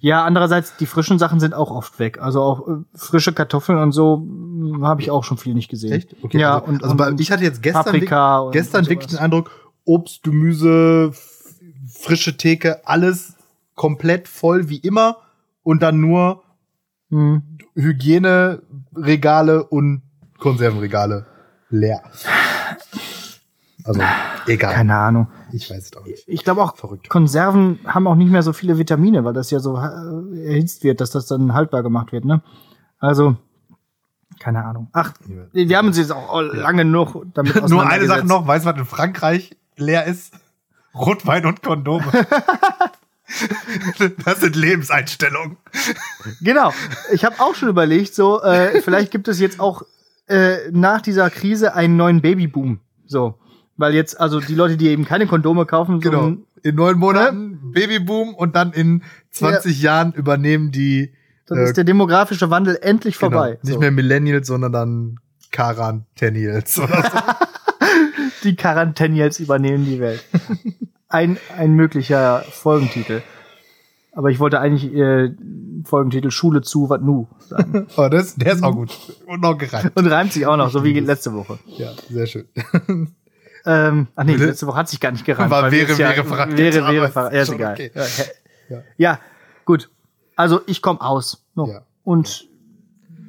[0.00, 2.20] Ja, andererseits, die frischen Sachen sind auch oft weg.
[2.20, 5.92] Also auch äh, frische Kartoffeln und so hm, habe ich auch schon viel nicht gesehen.
[5.92, 6.16] Echt?
[6.22, 9.18] Okay, ja, also, und, also und ich hatte jetzt gestern, Paprika gestern und wirklich den
[9.18, 9.50] Eindruck,
[9.84, 11.12] Obst, Gemüse,
[11.88, 13.34] frische Theke, alles
[13.74, 15.18] komplett voll wie immer
[15.62, 16.42] und dann nur
[17.10, 17.42] hm.
[17.74, 20.02] Hygieneregale und
[20.38, 21.26] Konservenregale
[21.70, 22.02] leer.
[23.84, 24.02] Also
[24.46, 24.74] egal.
[24.74, 25.28] Keine Ahnung.
[25.52, 26.24] Ich weiß es doch nicht.
[26.26, 27.08] Ich glaube auch, Verrückt.
[27.08, 31.00] Konserven haben auch nicht mehr so viele Vitamine, weil das ja so äh, erhitzt wird,
[31.00, 32.42] dass das dann haltbar gemacht wird, ne?
[32.98, 33.36] Also,
[34.40, 34.88] keine Ahnung.
[34.92, 35.14] Ach,
[35.52, 38.78] wir haben uns jetzt auch lange noch damit Nur eine Sache noch, weißt du, was
[38.78, 40.34] in Frankreich leer ist?
[40.94, 42.04] Rotwein und Kondome.
[44.24, 45.58] Das sind Lebenseinstellungen.
[46.40, 46.72] Genau.
[47.12, 49.82] Ich habe auch schon überlegt, so äh, vielleicht gibt es jetzt auch
[50.28, 52.80] äh, nach dieser Krise einen neuen Babyboom.
[53.06, 53.38] So,
[53.78, 56.36] weil jetzt also die Leute, die eben keine Kondome kaufen, so genau.
[56.62, 57.58] in neun Monaten ne?
[57.62, 59.94] Babyboom und dann in 20 ja.
[59.94, 61.14] Jahren übernehmen die.
[61.46, 63.30] Dann äh, ist der demografische Wandel endlich genau.
[63.30, 63.58] vorbei.
[63.62, 63.80] Nicht so.
[63.80, 65.20] mehr Millennials, sondern dann
[65.52, 67.88] Quarantennials oder so.
[68.44, 70.22] die Quarantennials übernehmen die Welt.
[71.08, 73.22] Ein, ein möglicher Folgentitel.
[74.12, 75.30] Aber ich wollte eigentlich äh,
[75.84, 77.86] Folgentitel Schule zu, wat nu sagen.
[77.96, 78.90] oh, das, der ist auch gut.
[79.26, 79.92] Und noch gereimt.
[79.94, 81.58] Und reimt sich auch noch, so wie letzte Woche.
[81.78, 82.46] Ja, sehr schön.
[83.64, 85.52] Ähm, ach nee, letzte Woche hat sich gar nicht gereimt.
[85.52, 87.32] Aber wäre, wäre, ja, Fahrrad wäre, wäre, Fahrrad.
[87.32, 87.72] Ja, ist egal.
[87.74, 87.90] Okay.
[88.68, 88.82] Ja.
[88.96, 89.20] ja,
[89.64, 89.90] gut.
[90.36, 91.44] Also ich komme aus.
[91.54, 91.66] No.
[91.68, 91.82] Ja.
[92.04, 92.48] Und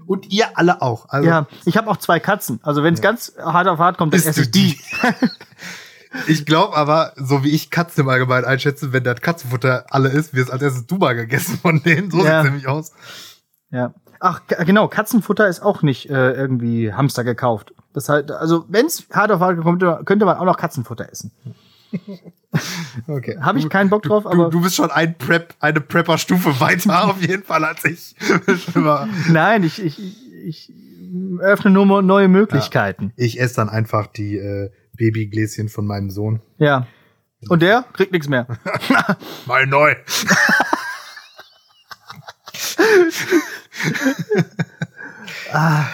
[0.05, 1.07] und ihr alle auch.
[1.09, 2.59] Also ja, ich habe auch zwei Katzen.
[2.63, 3.03] Also wenn es ja.
[3.03, 4.79] ganz hart auf hart kommt, dann esse ich die.
[6.27, 10.33] Ich glaube aber, so wie ich Katzen im Allgemeinen einschätze, wenn das Katzenfutter alle ist,
[10.33, 12.09] wird es als erstes du mal gegessen von denen.
[12.09, 12.41] So ja.
[12.41, 12.93] sieht nämlich aus.
[13.69, 13.93] Ja.
[14.19, 17.73] Ach, genau, Katzenfutter ist auch nicht äh, irgendwie Hamster gekauft.
[17.93, 21.31] Das halt, also, wenn es hart auf hart kommt, könnte man auch noch Katzenfutter essen.
[23.07, 23.37] okay.
[23.39, 24.45] Habe ich keinen Bock drauf, du, aber.
[24.45, 28.15] Du, du bist schon ein Prep, eine Prepper-Stufe weiter auf jeden Fall als ich.
[29.29, 29.99] Nein, ich, ich,
[30.45, 30.73] ich
[31.39, 33.13] öffne nur neue Möglichkeiten.
[33.15, 36.41] Ja, ich esse dann einfach die äh, Babygläschen von meinem Sohn.
[36.57, 36.87] Ja.
[37.47, 38.47] Und der kriegt nichts mehr.
[39.45, 39.95] Mal neu.
[45.53, 45.85] ah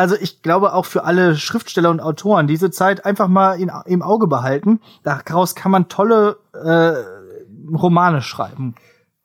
[0.00, 4.02] also ich glaube auch für alle Schriftsteller und Autoren diese Zeit einfach mal in, im
[4.02, 4.80] Auge behalten.
[5.02, 6.94] Daraus kann man tolle äh,
[7.74, 8.74] Romane schreiben.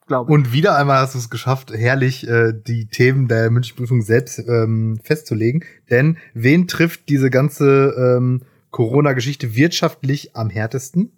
[0.06, 0.32] Glaube.
[0.32, 5.00] Und wieder einmal hast du es geschafft, herrlich äh, die Themen der Mündlichen selbst ähm,
[5.02, 5.64] festzulegen.
[5.90, 11.10] Denn wen trifft diese ganze ähm, Corona-Geschichte wirtschaftlich am härtesten?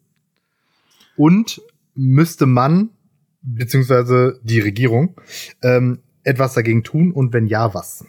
[1.16, 1.61] Und
[1.94, 2.90] müsste man,
[3.42, 5.16] beziehungsweise die Regierung,
[5.62, 7.12] ähm, etwas dagegen tun?
[7.12, 8.04] Und wenn ja, was?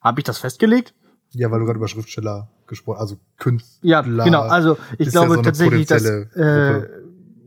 [0.00, 0.94] Habe ich das festgelegt?
[1.32, 3.88] Ja, weil du gerade über Schriftsteller gesprochen, also Künstler.
[3.88, 4.42] Ja, genau.
[4.42, 6.88] Also ich glaube ja so tatsächlich, dass äh,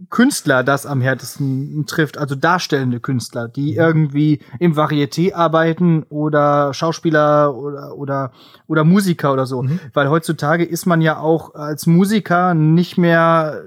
[0.10, 3.78] Künstler das am härtesten trifft, also darstellende Künstler, die mhm.
[3.78, 8.32] irgendwie im Varieté arbeiten oder Schauspieler oder oder
[8.68, 9.80] oder Musiker oder so, mhm.
[9.94, 13.64] weil heutzutage ist man ja auch als Musiker nicht mehr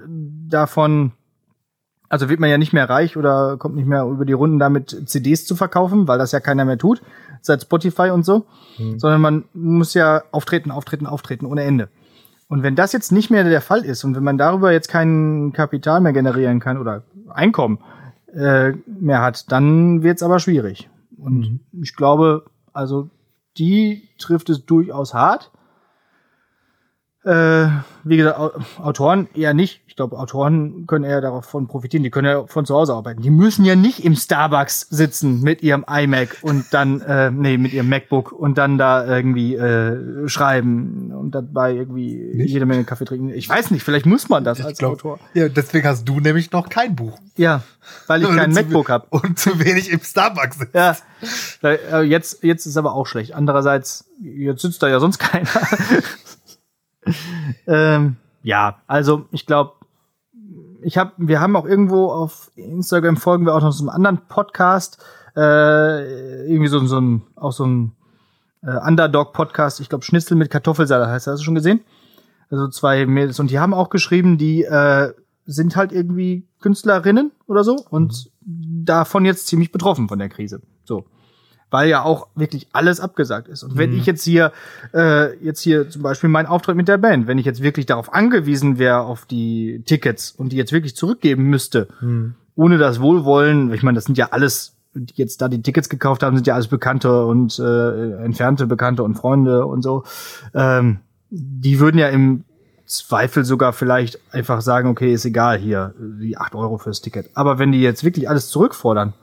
[0.48, 1.12] davon
[2.12, 5.08] also wird man ja nicht mehr reich oder kommt nicht mehr über die Runden damit
[5.08, 7.00] CDs zu verkaufen, weil das ja keiner mehr tut,
[7.40, 8.44] seit Spotify und so,
[8.76, 8.98] mhm.
[8.98, 11.88] sondern man muss ja auftreten, auftreten, auftreten ohne Ende.
[12.48, 15.54] Und wenn das jetzt nicht mehr der Fall ist und wenn man darüber jetzt kein
[15.54, 17.78] Kapital mehr generieren kann oder Einkommen
[18.34, 20.90] äh, mehr hat, dann wird's aber schwierig.
[21.16, 21.60] Und mhm.
[21.80, 22.44] ich glaube,
[22.74, 23.08] also
[23.56, 25.50] die trifft es durchaus hart.
[27.24, 27.68] Äh,
[28.02, 28.38] wie gesagt,
[28.80, 29.82] Autoren eher nicht.
[29.86, 32.02] Ich glaube, Autoren können eher davon profitieren.
[32.02, 33.22] Die können ja von zu Hause arbeiten.
[33.22, 37.72] Die müssen ja nicht im Starbucks sitzen mit ihrem iMac und dann, äh, nee, mit
[37.72, 42.50] ihrem MacBook und dann da irgendwie äh, schreiben und dabei irgendwie nicht?
[42.50, 43.28] jede Menge Kaffee trinken.
[43.28, 45.20] Ich weiß nicht, vielleicht muss man das ich als glaub, Autor.
[45.34, 47.18] Ja, deswegen hast du nämlich noch kein Buch.
[47.36, 47.62] Ja,
[48.08, 49.06] weil ich kein MacBook habe.
[49.10, 50.74] Und zu wenig im Starbucks sitzt.
[50.74, 50.96] Ja,
[51.62, 53.34] äh, jetzt, jetzt ist aber auch schlecht.
[53.34, 55.48] Andererseits, jetzt sitzt da ja sonst keiner.
[57.66, 59.74] ähm, ja, also ich glaube,
[60.82, 64.26] ich habe, wir haben auch irgendwo auf Instagram folgen wir auch noch so einem anderen
[64.28, 65.02] Podcast,
[65.36, 67.92] äh, irgendwie so, so ein, auch so ein
[68.62, 71.80] äh, Underdog-Podcast, ich glaube Schnitzel mit Kartoffelsalat heißt das, hast du schon gesehen?
[72.50, 75.12] Also zwei Mädels und die haben auch geschrieben, die äh,
[75.46, 78.84] sind halt irgendwie Künstlerinnen oder so und mhm.
[78.84, 80.60] davon jetzt ziemlich betroffen von der Krise.
[80.84, 81.06] So
[81.72, 83.62] weil ja auch wirklich alles abgesagt ist.
[83.62, 83.98] Und wenn mhm.
[83.98, 84.52] ich jetzt hier,
[84.94, 88.12] äh, jetzt hier zum Beispiel mein Auftritt mit der Band, wenn ich jetzt wirklich darauf
[88.12, 92.34] angewiesen wäre, auf die Tickets und die jetzt wirklich zurückgeben müsste, mhm.
[92.54, 96.22] ohne das Wohlwollen, ich meine, das sind ja alles, die jetzt da die Tickets gekauft
[96.22, 100.04] haben, sind ja alles Bekannte und äh, entfernte Bekannte und Freunde und so.
[100.54, 101.00] Ähm,
[101.30, 102.44] die würden ja im
[102.84, 107.30] Zweifel sogar vielleicht einfach sagen, okay, ist egal hier, die acht Euro fürs Ticket.
[107.32, 109.14] Aber wenn die jetzt wirklich alles zurückfordern,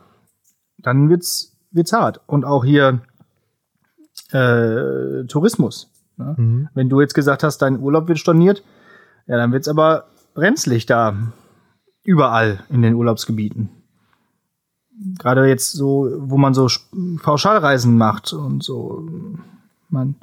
[0.79, 2.21] dann wird's wird's hart.
[2.27, 3.01] Und auch hier
[4.31, 5.91] äh, Tourismus.
[6.17, 6.35] Ne?
[6.37, 6.69] Mhm.
[6.73, 8.63] Wenn du jetzt gesagt hast, dein Urlaub wird storniert,
[9.27, 11.15] ja, dann wird's aber brenzlig da
[12.03, 13.69] überall in den Urlaubsgebieten.
[15.17, 16.67] Gerade jetzt so, wo man so
[17.21, 19.07] Pauschalreisen macht und so,
[19.89, 20.15] man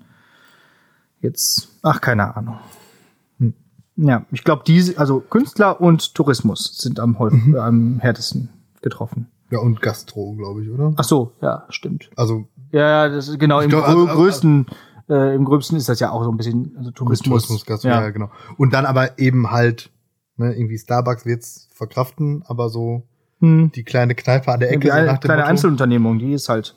[1.21, 2.59] jetzt, ach, keine Ahnung.
[3.39, 3.55] Hm.
[3.97, 7.57] Ja, ich glaube, diese, also Künstler und Tourismus sind am, häufig, mhm.
[7.57, 8.51] am härtesten
[8.83, 9.29] getroffen.
[9.51, 10.93] Ja, und Gastro, glaube ich, oder?
[10.97, 12.11] Ach so, ja, stimmt.
[12.17, 12.49] Also.
[12.73, 14.67] Ja, das ist genau, im glaub, also, größten,
[15.09, 17.47] äh, im gröbsten ist das ja auch so ein bisschen, also Tourismus.
[17.47, 18.01] Tourismus, Gastro, ja.
[18.03, 18.31] ja, genau.
[18.57, 19.91] Und dann aber eben halt,
[20.37, 23.05] ne, irgendwie Starbucks wird's verkraften, aber so
[23.39, 23.71] hm.
[23.73, 24.81] die kleine Kneipe an der Ecke.
[24.81, 25.51] Die so nach kleine Motto.
[25.51, 26.75] Einzelunternehmung, die ist halt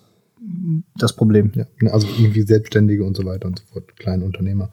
[0.95, 1.51] das Problem.
[1.55, 4.71] Ja, ne, also irgendwie Selbstständige und so weiter und so fort, kleine Unternehmer.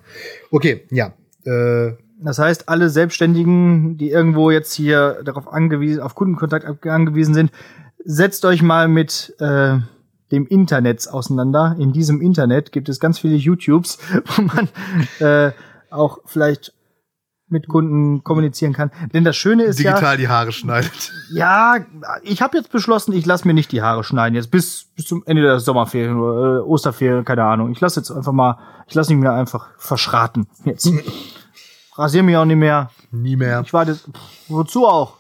[0.51, 1.13] Okay, ja.
[1.45, 7.51] Äh, das heißt, alle Selbstständigen, die irgendwo jetzt hier darauf angewiesen, auf Kundenkontakt angewiesen sind,
[8.07, 9.79] setzt euch mal mit äh,
[10.31, 11.77] dem Internet auseinander.
[11.79, 13.99] In diesem Internet gibt es ganz viele YouTubes,
[14.37, 14.69] wo man
[15.19, 15.53] äh,
[15.91, 16.73] auch vielleicht
[17.49, 18.91] mit Kunden kommunizieren kann.
[19.13, 21.13] Denn das Schöne ist Digital ja digital die Haare schneidet.
[21.33, 21.77] Ja,
[22.23, 25.23] ich habe jetzt beschlossen, ich lasse mir nicht die Haare schneiden jetzt bis bis zum
[25.27, 27.73] Ende der Sommerferien oder äh, Osterferien, keine Ahnung.
[27.73, 30.91] Ich lasse jetzt einfach mal, ich lasse mich mir einfach verschraten jetzt.
[31.97, 32.91] Rasiere mich auch nicht mehr.
[33.11, 33.63] Nie mehr.
[33.65, 33.99] Ich warte,
[34.49, 35.17] wozu auch?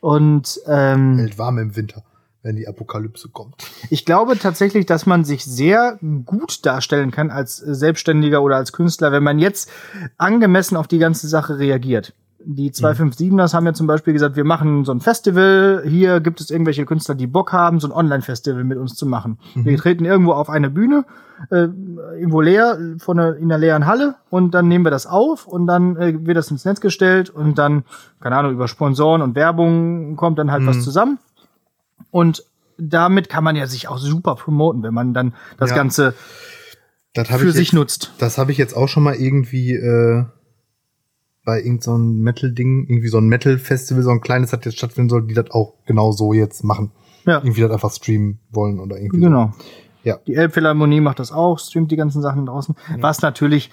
[0.00, 2.02] Und ähm, hält warm im Winter,
[2.42, 3.56] wenn die Apokalypse kommt.
[3.90, 9.12] Ich glaube tatsächlich, dass man sich sehr gut darstellen kann als Selbstständiger oder als Künstler,
[9.12, 9.70] wenn man jetzt
[10.18, 12.14] angemessen auf die ganze Sache reagiert.
[12.48, 15.82] Die 257ers haben ja zum Beispiel gesagt, wir machen so ein Festival.
[15.84, 19.38] Hier gibt es irgendwelche Künstler, die Bock haben, so ein Online-Festival mit uns zu machen.
[19.56, 19.64] Mhm.
[19.64, 21.04] Wir treten irgendwo auf eine Bühne,
[21.50, 21.66] äh,
[22.14, 25.66] irgendwo leer, von einer, in einer leeren Halle und dann nehmen wir das auf und
[25.66, 27.82] dann äh, wird das ins Netz gestellt und dann,
[28.20, 30.68] keine Ahnung, über Sponsoren und Werbung kommt dann halt mhm.
[30.68, 31.18] was zusammen.
[32.12, 32.44] Und
[32.78, 35.76] damit kann man ja sich auch super promoten, wenn man dann das ja.
[35.76, 36.14] Ganze
[37.12, 38.12] für sich jetzt, nutzt.
[38.18, 40.26] Das habe ich jetzt auch schon mal irgendwie äh,
[41.46, 45.26] bei irgendeinem so Metal-Ding, irgendwie so ein Metal-Festival, so ein kleines, das jetzt stattfinden soll,
[45.26, 46.90] die das auch genau so jetzt machen.
[47.24, 47.38] Ja.
[47.38, 49.20] Irgendwie das einfach streamen wollen oder irgendwie.
[49.20, 49.52] Genau.
[49.56, 49.64] So.
[50.02, 50.18] Ja.
[50.26, 52.74] Die Elbphilharmonie macht das auch, streamt die ganzen Sachen draußen.
[52.90, 52.96] Ja.
[53.00, 53.70] Was natürlich,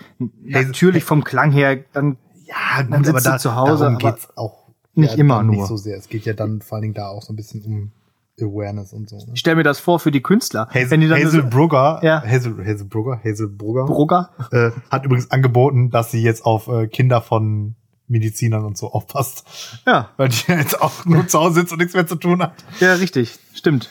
[0.47, 3.84] hey, natürlich vom Klang her, dann, ja, gut, dann sitzt aber da, zu Hause.
[3.84, 5.55] Darum geht's auch nicht ja, immer nur.
[5.55, 5.97] Nicht so sehr.
[5.97, 7.91] Es geht ja dann vor allen Dingen da auch so ein bisschen um
[8.39, 9.17] Awareness und so.
[9.17, 9.34] Ne?
[9.34, 10.67] Ich stelle mir das vor für die Künstler.
[10.69, 12.23] Hazel, wenn die dann Hazel Brugger, ja.
[12.23, 14.31] Hazel, Hazel Brugger, Hazel Brugger, Brugger?
[14.51, 17.75] Äh, hat übrigens angeboten, dass sie jetzt auf äh, Kinder von
[18.07, 19.81] Medizinern und so aufpasst.
[19.86, 20.09] Ja.
[20.17, 22.53] Weil die jetzt auch nur zu Hause sitzt und nichts mehr zu tun hat.
[22.79, 23.38] Ja, richtig.
[23.53, 23.89] Stimmt.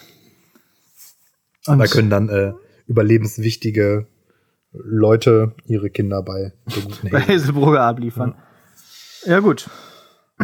[1.66, 2.53] Und da können dann äh,
[2.86, 4.09] überlebenswichtige
[4.72, 8.34] Leute ihre Kinder bei der guten bei Hazelbrugger abliefern.
[9.24, 9.70] Ja, ja gut.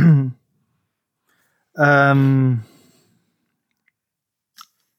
[1.76, 2.62] ähm,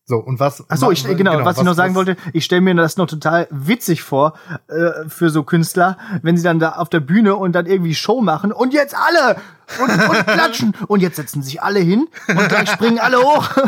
[0.10, 0.68] so, und was.
[0.72, 3.06] Achso, ich, genau, genau, was, was ich noch sagen wollte, ich stelle mir das noch
[3.06, 4.34] total witzig vor
[4.68, 8.20] äh, für so Künstler, wenn sie dann da auf der Bühne und dann irgendwie Show
[8.20, 9.36] machen und jetzt alle
[9.82, 13.50] und, und klatschen und jetzt setzen sich alle hin und dann springen alle hoch.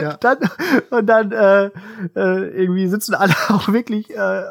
[0.00, 0.16] Ja.
[0.20, 0.38] dann,
[0.90, 1.70] und dann äh, äh,
[2.14, 4.42] irgendwie sitzen alle auch wirklich äh,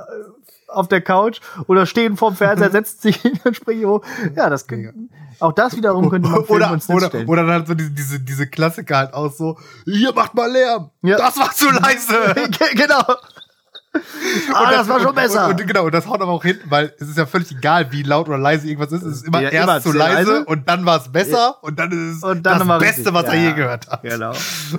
[0.67, 4.01] auf der Couch oder stehen vorm Fernseher, setzen sich hin und springen hoch.
[4.35, 4.91] Ja, das ja.
[5.39, 7.27] auch das wiederum könnte man oder, uns oder, stellen.
[7.27, 10.89] oder dann halt so diese, diese, diese Klassiker halt auch so, hier macht mal Lärm.
[11.01, 11.17] Ja.
[11.17, 12.49] Das war zu leise.
[12.75, 13.03] genau.
[14.53, 15.47] Ah, das, das, war schon besser.
[15.49, 17.91] Und, und, genau, und das haut aber auch hinten, weil es ist ja völlig egal,
[17.91, 19.03] wie laut oder leise irgendwas ist.
[19.03, 21.55] Es ist immer ja, erst immer zu leise, leise, und dann war es besser ja.
[21.61, 23.13] und dann ist es dann das Beste, richtig.
[23.13, 24.03] was er je gehört hat.
[24.03, 24.33] Genau.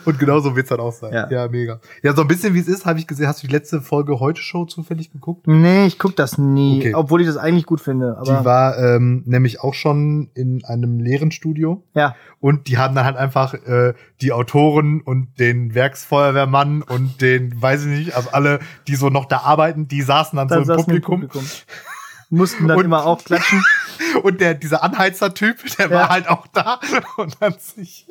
[0.05, 1.13] Und genau so wird's dann auch sein.
[1.13, 1.81] Ja, ja mega.
[2.03, 3.27] Ja, so ein bisschen wie es ist, habe ich gesehen.
[3.27, 5.47] Hast du die letzte Folge Heute Show zufällig geguckt?
[5.47, 6.95] Nee, ich guck das nie, okay.
[6.95, 8.17] obwohl ich das eigentlich gut finde.
[8.19, 11.85] Aber die war ähm, nämlich auch schon in einem leeren Studio.
[11.95, 12.15] Ja.
[12.41, 17.85] Und die haben dann halt einfach äh, die Autoren und den Werksfeuerwehrmann und den, weiß
[17.85, 20.79] ich nicht, also alle, die so noch da arbeiten, die saßen dann, dann so im
[20.79, 21.23] Publikum.
[21.23, 21.49] Im Publikum.
[22.31, 23.63] Mussten dann und, immer auch klatschen.
[24.23, 25.93] Und der, dieser Anheizer-Typ, der ja.
[25.93, 26.81] war halt auch da
[27.17, 28.07] und hat sich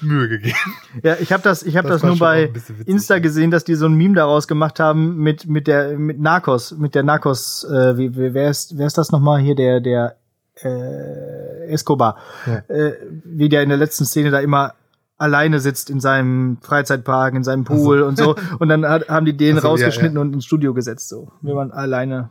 [0.00, 0.56] Mühe gegeben.
[1.02, 2.50] Ja, ich habe das, ich habe das, das nur bei
[2.86, 6.72] Insta gesehen, dass die so ein Meme daraus gemacht haben mit mit der mit Narcos,
[6.72, 7.64] mit der Narcos.
[7.64, 10.16] Äh, wie, wer ist wer ist das nochmal hier der der
[10.62, 12.16] äh, Escobar,
[12.46, 12.58] ja.
[12.74, 14.74] äh, wie der in der letzten Szene da immer
[15.22, 18.08] alleine sitzt in seinem Freizeitpark, in seinem Pool also.
[18.08, 18.36] und so.
[18.58, 20.26] Und dann hat, haben die den also, rausgeschnitten ja, ja.
[20.26, 21.30] und ins Studio gesetzt, so.
[21.40, 22.30] Wir waren alleine,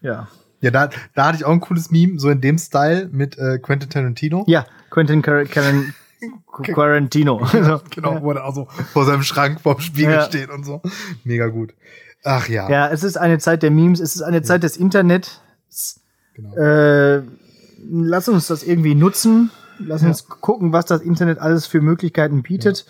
[0.00, 0.28] ja.
[0.60, 3.58] Ja, da, da hatte ich auch ein cooles Meme, so in dem Style mit äh,
[3.58, 4.44] Quentin Tarantino.
[4.48, 5.44] Ja, Quentin Car
[6.62, 7.40] Quarantino.
[7.52, 10.24] Ja, genau, wo er auch so vor seinem Schrank vorm Spiegel ja.
[10.24, 10.82] steht und so.
[11.24, 11.74] Mega gut.
[12.24, 12.68] Ach ja.
[12.68, 15.40] Ja, es ist eine Zeit der Memes, es ist eine Zeit des Internets.
[16.34, 16.56] Genau.
[16.56, 17.22] Äh,
[17.88, 19.50] lass uns das irgendwie nutzen.
[19.78, 20.08] Lass ja.
[20.08, 22.86] uns gucken, was das Internet alles für Möglichkeiten bietet.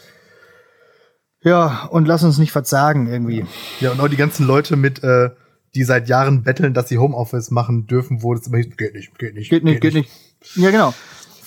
[1.43, 1.51] Ja.
[1.51, 3.47] ja, und lass uns nicht verzagen irgendwie.
[3.81, 5.31] Ja, und auch die ganzen Leute mit, äh,
[5.75, 9.19] die seit Jahren betteln, dass sie Homeoffice machen dürfen, wo das immer hieß, geht nicht,
[9.19, 9.51] geht nicht.
[9.51, 10.11] Geht nicht, geht, geht nicht.
[10.41, 10.57] nicht.
[10.57, 10.95] Ja, genau.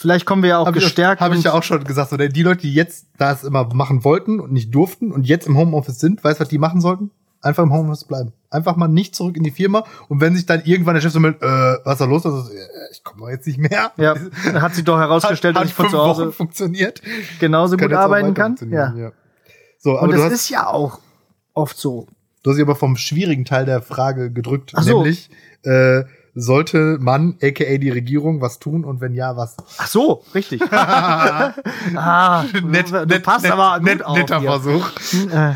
[0.02, 1.22] Vielleicht kommen wir ja auch hab gestärkt.
[1.22, 4.40] Habe ich ja auch schon gesagt, oder die Leute, die jetzt das immer machen wollten
[4.40, 7.12] und nicht durften und jetzt im Homeoffice sind, weißt du, was die machen sollten?
[7.40, 8.34] Einfach im Homeoffice bleiben.
[8.50, 9.84] Einfach mal nicht zurück in die Firma.
[10.10, 12.26] Und wenn sich dann irgendwann der Chef so meldet, äh, was ist da los?
[12.26, 12.50] Also,
[12.92, 13.92] ich komme doch jetzt nicht mehr.
[13.98, 14.16] Ja,
[14.62, 17.02] hat sich doch herausgestellt, hat, dass ich von zu Hause Wochen funktioniert.
[17.40, 18.58] genauso gut arbeiten kann.
[18.70, 18.94] Ja.
[18.96, 19.12] ja.
[19.80, 21.00] So, aber Und das ist ja auch
[21.54, 22.08] oft so.
[22.44, 24.98] Du hast dich aber vom schwierigen Teil der Frage gedrückt, Ach so.
[24.98, 25.30] nämlich
[25.64, 29.58] äh, sollte man, aka die Regierung, was tun und wenn ja, was?
[29.78, 30.62] Ach so, richtig.
[30.72, 31.54] ah,
[32.64, 34.92] nett, du, du passt nett, aber gut nett, netter auf Versuch.
[35.32, 35.54] Äh,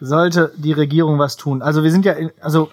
[0.00, 1.62] sollte die Regierung was tun?
[1.62, 2.70] Also wir sind ja, in, also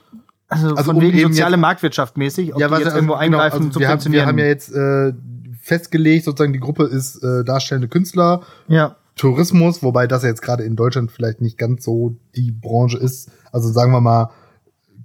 [0.47, 3.37] also, also von um wegen soziale Marktwirtschaft mäßig, ob ja, die jetzt also, irgendwo genau,
[3.37, 5.13] eingreifen also wir haben, wir haben ja jetzt äh,
[5.61, 8.95] festgelegt, sozusagen die Gruppe ist äh, darstellende Künstler, ja.
[9.15, 13.31] Tourismus, wobei das jetzt gerade in Deutschland vielleicht nicht ganz so die Branche ist.
[13.51, 14.29] Also sagen wir mal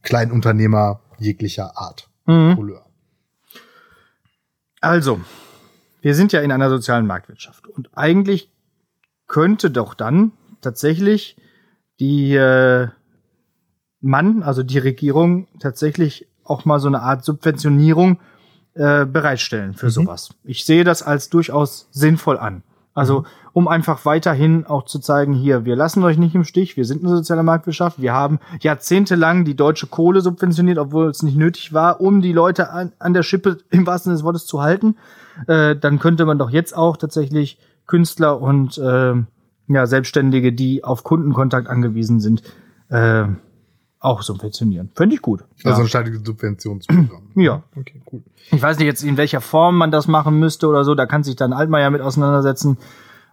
[0.02, 2.08] Kleinunternehmer jeglicher Art.
[2.26, 2.78] Mhm.
[4.80, 5.20] Also,
[6.02, 8.50] wir sind ja in einer sozialen Marktwirtschaft und eigentlich
[9.26, 11.36] könnte doch dann tatsächlich
[12.00, 12.88] die äh,
[14.02, 18.18] Mann, also die Regierung, tatsächlich auch mal so eine Art Subventionierung
[18.74, 19.90] äh, bereitstellen für mhm.
[19.90, 20.30] sowas.
[20.44, 22.62] Ich sehe das als durchaus sinnvoll an.
[22.94, 23.26] Also, mhm.
[23.54, 27.02] um einfach weiterhin auch zu zeigen, hier, wir lassen euch nicht im Stich, wir sind
[27.02, 32.00] eine soziale Marktwirtschaft, wir haben jahrzehntelang die deutsche Kohle subventioniert, obwohl es nicht nötig war,
[32.00, 34.96] um die Leute an, an der Schippe im wahrsten Sinne des Wortes zu halten.
[35.46, 39.14] Äh, dann könnte man doch jetzt auch tatsächlich Künstler und äh,
[39.68, 42.42] ja, Selbstständige, die auf Kundenkontakt angewiesen sind,
[42.90, 43.24] äh,
[44.02, 44.90] auch subventionieren.
[44.94, 45.44] Fände ich gut.
[45.64, 45.84] Also ja.
[45.84, 47.30] ein staatliches Subventionsprogramm.
[47.36, 47.62] ja.
[47.76, 48.22] Okay, cool.
[48.50, 50.94] Ich weiß nicht jetzt, in welcher Form man das machen müsste oder so.
[50.94, 52.78] Da kann sich dann Altmaier mit auseinandersetzen.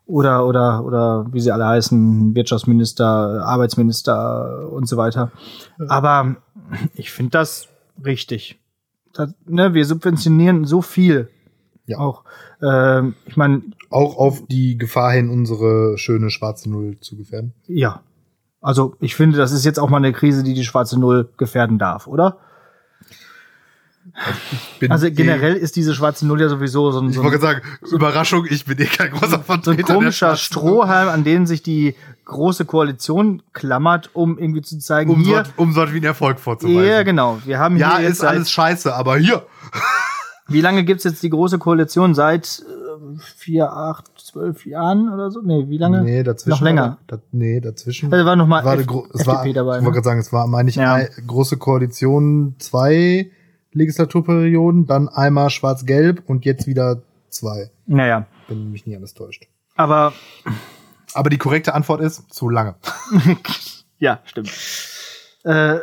[0.05, 5.31] Oder, oder, oder wie sie alle heißen, Wirtschaftsminister, Arbeitsminister und so weiter.
[5.87, 6.35] Aber
[6.93, 7.67] ich finde das
[8.03, 8.59] richtig.
[9.13, 11.29] Das, ne, wir subventionieren so viel.
[11.85, 11.97] Ja.
[11.97, 12.23] Auch,
[12.61, 13.63] äh, ich meine.
[13.89, 17.53] Auch auf die Gefahr hin, unsere schöne schwarze Null zu gefährden.
[17.67, 18.03] Ja,
[18.61, 21.79] also ich finde, das ist jetzt auch mal eine Krise, die die schwarze Null gefährden
[21.79, 22.37] darf, oder?
[24.89, 27.09] Also eh generell ist diese schwarze Null ja sowieso so ein.
[27.09, 29.87] Ich wollte sagen, Überraschung, ich bin eh kein großer Vertreter.
[29.87, 31.95] So ein komischer Strohhalm, an den sich die
[32.25, 35.45] große Koalition klammert, um irgendwie zu zeigen, um hier.
[35.45, 36.83] So, um so wie ein Erfolg vorzuweisen.
[36.83, 37.39] Ja, genau.
[37.45, 39.45] Wir haben ja, hier ist alles scheiße, aber hier.
[40.47, 42.15] Wie lange gibt's jetzt die große Koalition?
[42.15, 45.41] Seit äh, vier, acht, zwölf Jahren oder so?
[45.41, 46.03] Nee, wie lange?
[46.03, 46.51] Nee, dazwischen.
[46.51, 46.97] Noch länger.
[47.07, 48.11] Da, nee, dazwischen.
[48.11, 49.51] Also war noch mal war F es war, dabei.
[49.51, 49.91] Ich wollte ne?
[49.91, 50.93] gerade sagen, es war, meine ich, ja.
[50.93, 53.31] eine große Koalition, zwei
[53.71, 57.69] Legislaturperioden, dann einmal schwarz-gelb und jetzt wieder zwei.
[57.85, 58.27] Naja.
[58.47, 59.47] Wenn mich nicht alles täuscht.
[59.75, 60.13] Aber.
[61.13, 62.75] Aber die korrekte Antwort ist zu lange.
[63.97, 64.51] ja, stimmt.
[65.43, 65.79] Äh,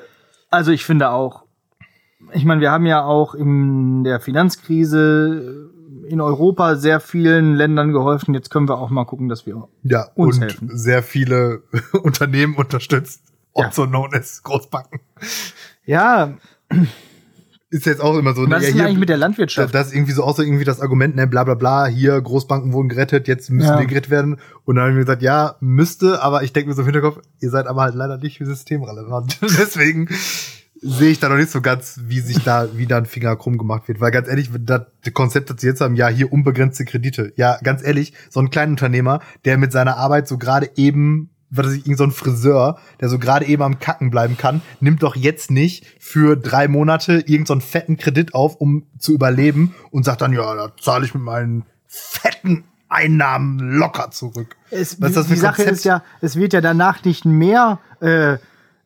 [0.51, 1.45] also ich finde auch,
[2.33, 5.71] ich meine, wir haben ja auch in der Finanzkrise
[6.05, 8.35] in Europa sehr vielen Ländern geholfen.
[8.35, 10.71] Jetzt können wir auch mal gucken, dass wir ja, uns und helfen.
[10.73, 11.63] sehr viele
[12.03, 13.23] Unternehmen unterstützt.
[13.55, 13.89] Also ja.
[13.89, 15.01] known as Großbanken.
[15.85, 16.35] Ja.
[17.71, 18.43] Ist jetzt auch immer so.
[18.43, 19.75] Was ne, ist denn eigentlich mit der Landwirtschaft?
[19.75, 22.73] Das ist irgendwie so auch so irgendwie das Argument, ne, bla bla bla, hier Großbanken
[22.73, 23.79] wurden gerettet, jetzt müssen ja.
[23.79, 24.37] wir gerettet werden.
[24.65, 27.51] Und dann haben wir gesagt, ja, müsste, aber ich denke mir so im Hinterkopf, ihr
[27.51, 29.39] seid aber halt leider nicht systemrelevant.
[29.43, 30.09] Deswegen
[30.81, 33.89] sehe ich da noch nicht so ganz, wie sich da wieder ein Finger krumm gemacht
[33.89, 34.01] wird.
[34.01, 37.33] Weil ganz ehrlich, das Konzept, das sie jetzt haben, ja, hier unbegrenzte Kredite.
[37.37, 41.67] Ja, ganz ehrlich, so ein kleiner Unternehmer, der mit seiner Arbeit so gerade eben, was
[41.67, 45.03] weiß ich, irgend so ein Friseur, der so gerade eben am Kacken bleiben kann, nimmt
[45.03, 50.05] doch jetzt nicht für drei Monate irgendeinen so fetten Kredit auf, um zu überleben und
[50.05, 54.57] sagt dann, ja, da zahle ich mit meinen fetten Einnahmen locker zurück.
[54.71, 57.81] Es, Was ist das für die Sache ist ja, es wird ja danach nicht mehr
[58.01, 58.37] äh,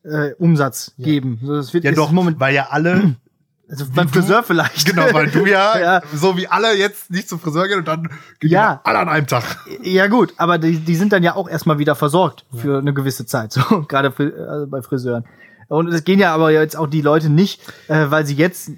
[0.03, 1.05] äh, Umsatz ja.
[1.05, 1.39] geben.
[1.43, 3.15] So, das wird ja doch, Moment, weil ja alle
[3.69, 4.85] also beim Friseur vielleicht.
[4.85, 8.09] Genau, weil du ja, ja, so wie alle jetzt nicht zum Friseur gehen und dann
[8.39, 8.81] gehen ja.
[8.83, 9.43] alle an einem Tag.
[9.83, 13.25] Ja gut, aber die, die sind dann ja auch erstmal wieder versorgt für eine gewisse
[13.25, 14.13] Zeit, so gerade
[14.47, 15.25] also bei Friseuren.
[15.67, 18.71] Und es gehen ja aber jetzt auch die Leute nicht, äh, weil sie jetzt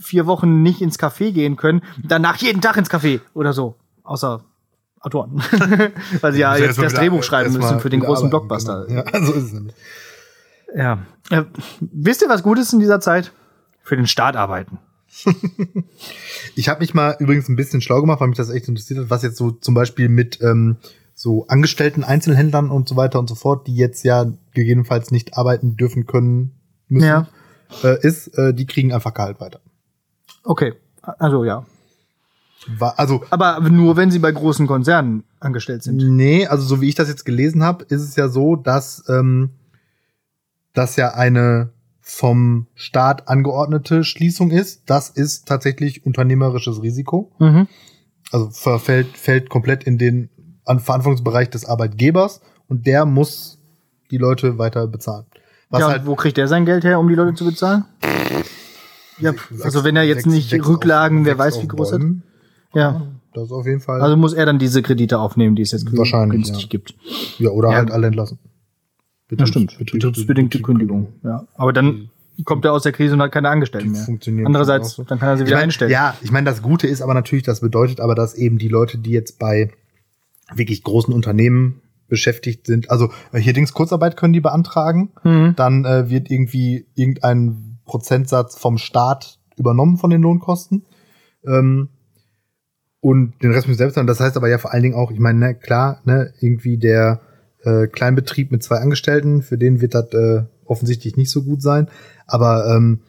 [0.00, 3.76] vier Wochen nicht ins Café gehen können, danach jeden Tag ins Café oder so.
[4.02, 4.42] Außer
[5.00, 5.42] Autoren.
[6.20, 8.86] weil sie ja jetzt das Drehbuch schreiben müssen für den großen Blockbuster.
[8.86, 9.04] Genau.
[9.12, 9.74] Ja, so ist es nämlich.
[10.74, 11.06] Ja.
[11.30, 11.44] Äh,
[11.80, 13.32] wisst ihr, was gut ist in dieser Zeit?
[13.82, 14.78] Für den Staat arbeiten.
[16.54, 19.10] ich habe mich mal übrigens ein bisschen schlau gemacht, weil mich das echt interessiert hat,
[19.10, 20.76] was jetzt so zum Beispiel mit ähm,
[21.14, 25.76] so Angestellten, Einzelhändlern und so weiter und so fort, die jetzt ja gegebenenfalls nicht arbeiten
[25.76, 26.52] dürfen können
[26.88, 27.28] müssen, ja.
[27.82, 29.60] äh, ist, äh, die kriegen einfach Gehalt weiter.
[30.44, 31.66] Okay, also ja.
[32.78, 35.96] War, also, aber nur wenn sie bei großen Konzernen angestellt sind.
[35.96, 39.50] Nee, also so wie ich das jetzt gelesen habe, ist es ja so, dass ähm,
[40.72, 44.82] das ja eine vom Staat angeordnete Schließung ist.
[44.86, 47.30] Das ist tatsächlich unternehmerisches Risiko.
[47.38, 47.68] Mhm.
[48.32, 50.30] Also verfällt, fällt komplett in den
[50.64, 53.58] Verantwortungsbereich des Arbeitgebers und der muss
[54.10, 55.26] die Leute weiter bezahlen.
[55.68, 57.84] Was ja, halt wo kriegt er sein Geld her, um die Leute zu bezahlen?
[59.18, 62.02] Ja, also wenn er jetzt sechs, nicht sechs Rücklagen, auf, wer weiß wie groß hat.
[62.74, 63.02] Ja.
[63.32, 64.00] Das ist auf jeden Fall.
[64.00, 66.68] Also muss er dann diese Kredite aufnehmen, die es jetzt wahrscheinlich günstig ja.
[66.68, 66.94] gibt.
[67.38, 67.76] Ja, oder ja.
[67.76, 68.38] halt alle entlassen.
[69.30, 69.78] Betriebs, ja, stimmt.
[69.78, 71.12] Betriebsbedingte Kündigung.
[71.22, 71.46] Ja.
[71.54, 72.10] Aber dann
[72.44, 74.02] kommt er aus der Krise und hat keine Angestellten mehr.
[74.02, 75.04] Funktioniert Andererseits, so.
[75.04, 75.90] dann kann er sie wieder ich mein, einstellen.
[75.90, 78.98] Ja, ich meine, das Gute ist aber natürlich, das bedeutet aber, dass eben die Leute,
[78.98, 79.70] die jetzt bei
[80.52, 85.54] wirklich großen Unternehmen beschäftigt sind, also äh, hier Dings Kurzarbeit können die beantragen, mhm.
[85.56, 90.84] dann äh, wird irgendwie irgendein Prozentsatz vom Staat übernommen von den Lohnkosten.
[91.46, 91.88] Ähm,
[93.00, 94.06] und den Rest müssen selbst haben.
[94.06, 97.20] Das heißt aber ja vor allen Dingen auch, ich meine, ne, klar, ne, irgendwie der
[97.64, 101.88] äh, Kleinbetrieb mit zwei Angestellten, für den wird das äh, offensichtlich nicht so gut sein.
[102.26, 103.00] Aber ähm,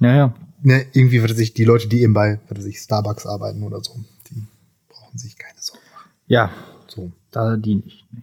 [0.00, 0.34] ja, ja.
[0.62, 3.94] Ne, irgendwie würde sich die Leute, die eben bei würde sich Starbucks arbeiten oder so,
[4.30, 4.42] die
[4.88, 6.10] brauchen sich keine Sorgen machen.
[6.26, 6.50] Ja,
[6.86, 7.12] so.
[7.30, 8.04] Da die nicht.
[8.12, 8.22] Nee.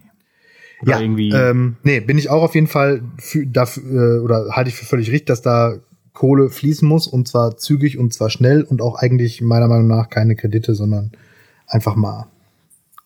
[0.82, 1.30] Oder ja, irgendwie.
[1.30, 4.84] Ähm, nee, bin ich auch auf jeden Fall für, dafür, äh, oder halte ich für
[4.84, 5.78] völlig richtig, dass da
[6.12, 10.08] Kohle fließen muss und zwar zügig und zwar schnell und auch eigentlich meiner Meinung nach
[10.08, 11.12] keine Kredite, sondern
[11.66, 12.26] einfach mal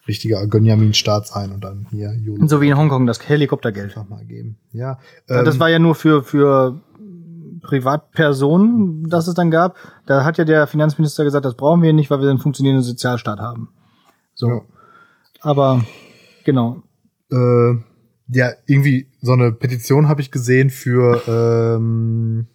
[0.07, 2.47] richtiger Gönjamin-Staat sein und dann hier YOLO.
[2.47, 3.97] So wie in Hongkong das Helikoptergeld.
[3.97, 4.59] Einfach mal geben.
[4.73, 4.99] Ja.
[5.29, 6.81] Ähm, das war ja nur für, für
[7.63, 9.77] Privatpersonen, das es dann gab.
[10.07, 13.39] Da hat ja der Finanzminister gesagt, das brauchen wir nicht, weil wir einen funktionierenden Sozialstaat
[13.39, 13.69] haben.
[14.35, 14.49] So.
[14.49, 14.61] Ja.
[15.41, 15.85] Aber,
[16.45, 16.83] genau.
[17.31, 17.75] Äh,
[18.29, 22.47] ja, irgendwie so eine Petition habe ich gesehen für ähm,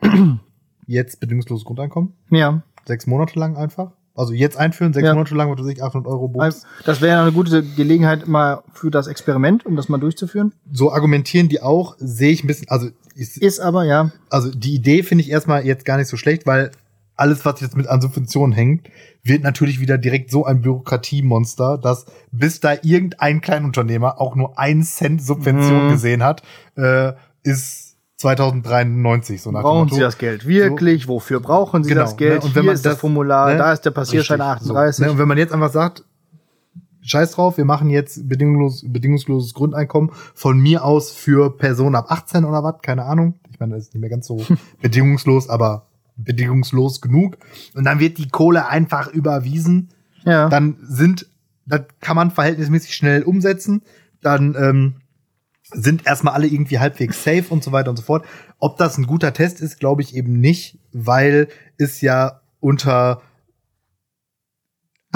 [0.86, 2.14] jetzt bedingungsloses Grundeinkommen.
[2.30, 2.62] Ja.
[2.86, 3.92] Sechs Monate lang einfach.
[4.16, 5.14] Also jetzt einführen, sechs ja.
[5.14, 6.64] Monate lang, was weiß ich, 800 Euro Bums.
[6.84, 10.52] Das wäre eine gute Gelegenheit mal für das Experiment, um das mal durchzuführen.
[10.72, 14.10] So argumentieren die auch, sehe ich ein bisschen, also ist, ist aber, ja.
[14.30, 16.70] Also die Idee finde ich erstmal jetzt gar nicht so schlecht, weil
[17.16, 18.88] alles, was jetzt mit an Subventionen hängt,
[19.22, 24.82] wird natürlich wieder direkt so ein Bürokratiemonster, dass bis da irgendein Kleinunternehmer auch nur einen
[24.82, 25.90] Cent Subvention mhm.
[25.90, 26.42] gesehen hat,
[26.76, 27.12] äh,
[27.42, 27.85] ist
[28.16, 31.02] 2093 so nach Brauchen Sie das Geld wirklich?
[31.02, 31.08] So.
[31.08, 32.42] Wofür brauchen Sie genau, das Geld?
[32.42, 32.48] Ne?
[32.48, 33.58] Und wenn Hier man ist das, das Formular, ne?
[33.58, 34.96] da ist der Passierschein Richtig, 38.
[34.96, 35.10] So, ne?
[35.10, 36.02] Und wenn man jetzt einfach sagt,
[37.02, 42.44] Scheiß drauf, wir machen jetzt bedingungslos, bedingungsloses Grundeinkommen von mir aus für Personen ab 18
[42.44, 43.34] oder was, keine Ahnung.
[43.52, 44.44] Ich meine, das ist nicht mehr ganz so
[44.82, 45.86] bedingungslos, aber
[46.16, 47.36] bedingungslos genug.
[47.74, 49.90] Und dann wird die Kohle einfach überwiesen.
[50.24, 50.48] Ja.
[50.48, 51.26] Dann sind,
[51.66, 53.82] das kann man verhältnismäßig schnell umsetzen.
[54.22, 54.94] Dann ähm,
[55.72, 58.24] sind erstmal alle irgendwie halbwegs safe und so weiter und so fort.
[58.58, 63.22] Ob das ein guter Test ist, glaube ich eben nicht, weil es ja unter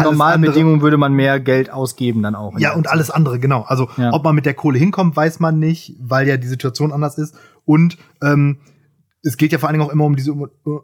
[0.03, 2.59] normalen Bedingungen würde man mehr Geld ausgeben dann auch.
[2.59, 3.63] Ja, und alles andere, genau.
[3.63, 4.13] Also ja.
[4.13, 7.35] ob man mit der Kohle hinkommt, weiß man nicht, weil ja die Situation anders ist.
[7.65, 8.59] Und ähm,
[9.23, 10.35] es geht ja vor allen Dingen auch immer um diese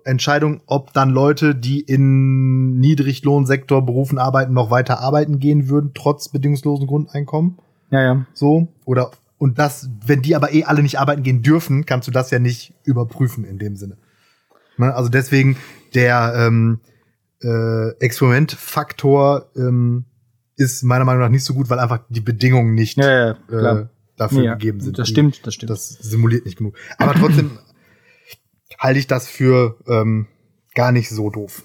[0.05, 6.29] Entscheidung, ob dann Leute, die in Niedriglohnsektor Berufen arbeiten, noch weiter arbeiten gehen würden, trotz
[6.29, 7.59] bedingungslosen Grundeinkommen.
[7.91, 8.27] Ja, ja.
[8.35, 8.69] So.
[8.85, 12.31] Oder und das, wenn die aber eh alle nicht arbeiten gehen dürfen, kannst du das
[12.31, 13.99] ja nicht überprüfen in dem Sinne.
[14.79, 14.95] Ne?
[14.95, 15.57] Also deswegen
[15.95, 16.81] der ähm,
[17.43, 20.05] äh, Experimentfaktor ähm,
[20.57, 23.87] ist meiner Meinung nach nicht so gut, weil einfach die Bedingungen nicht ja, ja, äh,
[24.17, 24.99] dafür ja, gegeben sind.
[24.99, 25.71] Das stimmt, das stimmt.
[25.71, 26.75] Das simuliert nicht genug.
[26.97, 27.59] Aber trotzdem
[28.79, 30.27] halte ich das für ähm,
[30.75, 31.63] gar nicht so doof.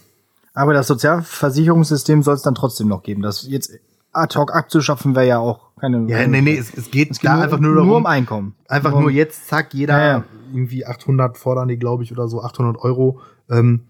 [0.53, 3.21] Aber das Sozialversicherungssystem soll es dann trotzdem noch geben.
[3.21, 3.71] Das jetzt
[4.11, 6.07] ad hoc abzuschaffen wäre ja auch keine.
[6.07, 8.55] Ja, nee, nee, es, es geht es da einfach nur, darum, nur um Einkommen.
[8.67, 10.23] Einfach nur, nur jetzt, zack, jeder ja, ja.
[10.53, 13.19] irgendwie 800 fordern die, glaube ich, oder so 800 Euro.
[13.49, 13.81] Ähm,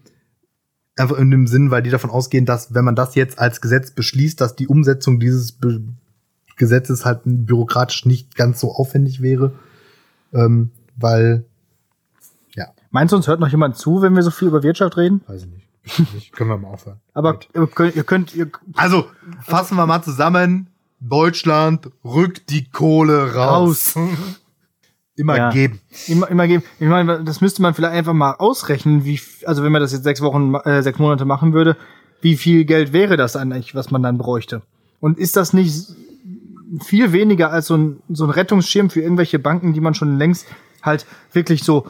[0.96, 3.92] einfach in dem Sinn, weil die davon ausgehen, dass wenn man das jetzt als Gesetz
[3.92, 5.80] beschließt, dass die Umsetzung dieses Be
[6.56, 9.52] Gesetzes halt bürokratisch nicht ganz so aufwendig wäre,
[10.32, 11.44] ähm, weil
[12.54, 12.66] ja.
[12.90, 15.22] Meinst du, uns hört noch jemand zu, wenn wir so viel über Wirtschaft reden?
[15.26, 15.66] Weiß ich nicht.
[16.16, 17.00] Ich, können wir mal aufhören.
[17.14, 19.06] Aber ihr könnt, ihr könnt ihr also
[19.40, 20.68] fassen wir mal zusammen.
[21.08, 23.96] Deutschland rückt die Kohle raus.
[23.96, 24.08] raus.
[25.16, 25.50] immer ja.
[25.50, 25.80] geben.
[26.08, 26.62] Immer, immer geben.
[26.78, 30.04] Ich meine, das müsste man vielleicht einfach mal ausrechnen, wie, also wenn man das jetzt
[30.04, 31.76] sechs Wochen, äh, sechs Monate machen würde,
[32.20, 34.62] wie viel Geld wäre das eigentlich, was man dann bräuchte?
[35.00, 35.88] Und ist das nicht
[36.80, 40.46] viel weniger als so ein, so ein Rettungsschirm für irgendwelche Banken, die man schon längst
[40.82, 41.86] halt wirklich so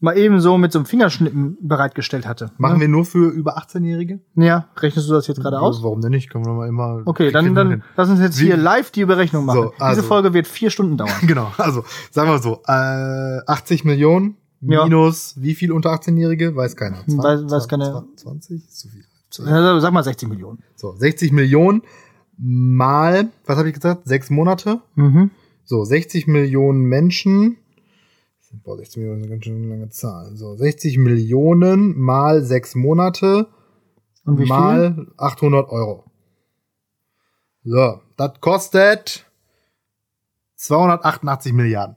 [0.00, 2.50] mal eben so mit so einem Fingerschnippen bereitgestellt hatte.
[2.58, 2.80] Machen ne?
[2.80, 4.20] wir nur für über 18-Jährige?
[4.34, 5.82] Ja, rechnest du das jetzt gerade aus?
[5.82, 6.30] Warum denn nicht?
[6.30, 7.02] Können wir mal immer.
[7.04, 8.46] Okay, dann, dann lass uns jetzt Wie?
[8.46, 9.62] hier live die Berechnung machen.
[9.62, 11.12] So, also, Diese Folge wird vier Stunden dauern.
[11.26, 15.42] genau, also sagen wir so, äh, 80 Millionen minus ja.
[15.42, 16.56] wie viel unter 18-Jährige?
[16.56, 16.98] Weiß keiner.
[17.06, 18.04] 20, weiß, weiß keiner.
[18.16, 18.68] 20?
[18.70, 19.04] Zu viel.
[19.46, 20.58] Also, sag mal 60 Millionen.
[20.74, 21.82] So, 60 Millionen
[22.36, 24.08] mal, was habe ich gesagt?
[24.08, 24.80] Sechs Monate?
[24.96, 25.30] Mhm.
[25.64, 27.58] So, 60 Millionen Menschen
[28.52, 30.36] Boah, 60 Millionen ist eine ganz schön lange Zahl.
[30.36, 33.46] So, 60 Millionen mal sechs Monate
[34.24, 35.12] Und wie mal viel?
[35.16, 36.04] 800 Euro.
[37.62, 39.26] So, das kostet
[40.56, 41.96] 288 Milliarden.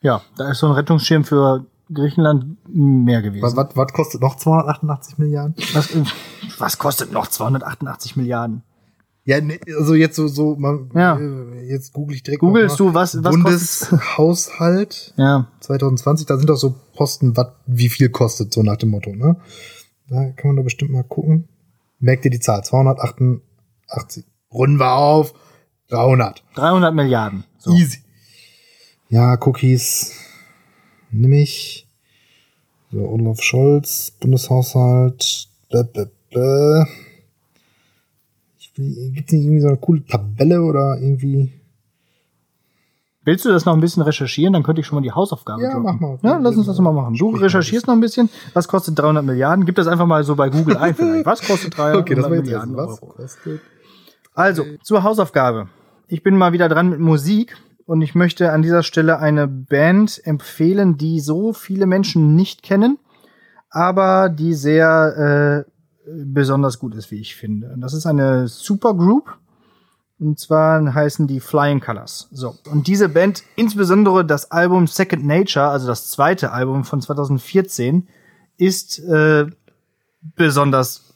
[0.00, 3.42] Ja, da ist so ein Rettungsschirm für Griechenland mehr gewesen.
[3.42, 5.54] Was, was, was kostet noch 288 Milliarden?
[5.74, 5.96] Was,
[6.58, 8.62] was kostet noch 288 Milliarden?
[9.26, 11.18] Ja, ne, also jetzt so, so man, ja.
[11.18, 15.50] Äh, jetzt google ich direkt Googlest du, was, was Bundeshaushalt ja.
[15.60, 19.36] 2020, da sind doch so Posten, wat, wie viel kostet, so nach dem Motto, ne?
[20.08, 21.48] Da kann man da bestimmt mal gucken.
[21.98, 22.62] Merkt ihr die Zahl?
[22.62, 24.24] 288.
[24.52, 25.34] Runden wir auf.
[25.88, 26.44] 300.
[26.54, 27.44] 300 Milliarden.
[27.58, 27.72] So.
[27.72, 27.98] Easy.
[29.08, 30.12] Ja, Cookies.
[31.10, 31.88] Nimm ich.
[32.92, 35.48] So, Olaf Scholz, Bundeshaushalt.
[35.68, 36.84] Bäh, bäh, bäh.
[38.76, 41.52] Gibt es nicht irgendwie so eine coole Tabelle oder irgendwie?
[43.24, 44.52] Willst du das noch ein bisschen recherchieren?
[44.52, 45.84] Dann könnte ich schon mal die Hausaufgabe Ja, droppen.
[45.84, 46.18] mach mal.
[46.22, 47.14] Ja, lass uns das mal machen.
[47.14, 48.28] Du recherchierst noch ein bisschen.
[48.54, 49.64] Was kostet 300 Milliarden?
[49.66, 51.26] Gib das einfach mal so bei Google ein vielleicht.
[51.26, 53.14] Was kostet 300 okay, das Milliarden was Euro?
[53.14, 53.60] Kostet
[54.34, 55.68] also, zur Hausaufgabe.
[56.08, 57.56] Ich bin mal wieder dran mit Musik
[57.86, 62.98] und ich möchte an dieser Stelle eine Band empfehlen, die so viele Menschen nicht kennen,
[63.70, 65.70] aber die sehr äh,
[66.06, 67.74] besonders gut ist, wie ich finde.
[67.78, 69.36] Das ist eine Supergroup.
[70.18, 72.28] Und zwar heißen die Flying Colors.
[72.32, 72.54] So.
[72.70, 78.08] Und diese Band, insbesondere das Album Second Nature, also das zweite Album von 2014,
[78.56, 79.46] ist äh,
[80.34, 81.14] besonders,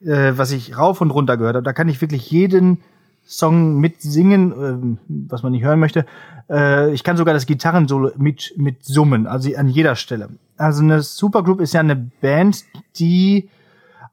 [0.00, 1.64] äh, was ich rauf und runter gehört habe.
[1.64, 2.78] Da kann ich wirklich jeden
[3.26, 4.98] Song mitsingen, äh,
[5.28, 6.06] was man nicht hören möchte.
[6.48, 10.28] Äh, ich kann sogar das Gitarrensolo mit, mit summen, also an jeder Stelle.
[10.56, 12.64] Also eine Supergroup ist ja eine Band,
[12.96, 13.48] die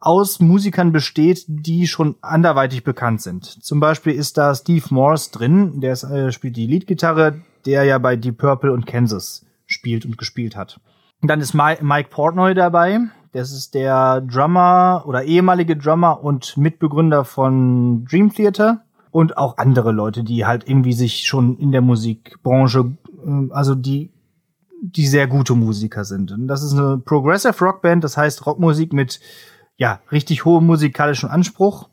[0.06, 3.46] aus Musikern besteht, die schon anderweitig bekannt sind.
[3.46, 7.98] Zum Beispiel ist da Steve Morse drin, der ist, äh, spielt die Leadgitarre, der ja
[7.98, 10.80] bei Deep Purple und Kansas spielt und gespielt hat.
[11.22, 13.00] Und dann ist Mike Portnoy dabei,
[13.32, 19.92] das ist der Drummer oder ehemalige Drummer und Mitbegründer von Dream Theater und auch andere
[19.92, 22.94] Leute, die halt irgendwie sich schon in der Musikbranche,
[23.26, 24.12] äh, also die
[24.82, 26.32] die sehr gute Musiker sind.
[26.32, 29.20] Und das ist eine Progressive Rock Band, das heißt Rockmusik mit
[29.78, 31.90] ja, richtig hohem musikalischen Anspruch.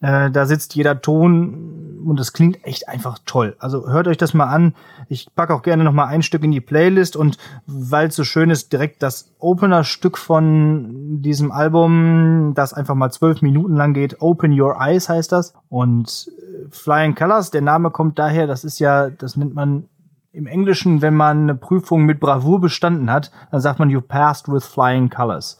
[0.00, 3.54] Äh, da sitzt jeder Ton und das klingt echt einfach toll.
[3.60, 4.74] Also hört euch das mal an.
[5.08, 8.24] Ich packe auch gerne noch mal ein Stück in die Playlist und weil es so
[8.24, 14.20] schön ist, direkt das Opener-Stück von diesem Album, das einfach mal zwölf Minuten lang geht.
[14.20, 15.54] Open Your Eyes heißt das.
[15.68, 19.88] Und äh, Flying Colors, der Name kommt daher, das ist ja, das nennt man
[20.32, 24.50] im Englischen, wenn man eine Prüfung mit Bravour bestanden hat, dann sagt man you passed
[24.50, 25.58] with flying colors.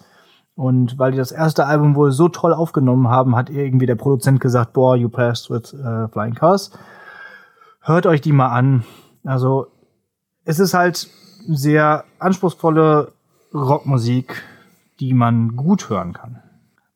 [0.55, 4.41] Und weil die das erste Album wohl so toll aufgenommen haben, hat irgendwie der Produzent
[4.41, 6.71] gesagt, boah, you passed with uh, Flying Cars.
[7.81, 8.85] Hört euch die mal an.
[9.25, 9.69] Also,
[10.45, 11.09] es ist halt
[11.49, 13.13] sehr anspruchsvolle
[13.55, 14.43] Rockmusik,
[15.01, 16.43] die man gut hören kann.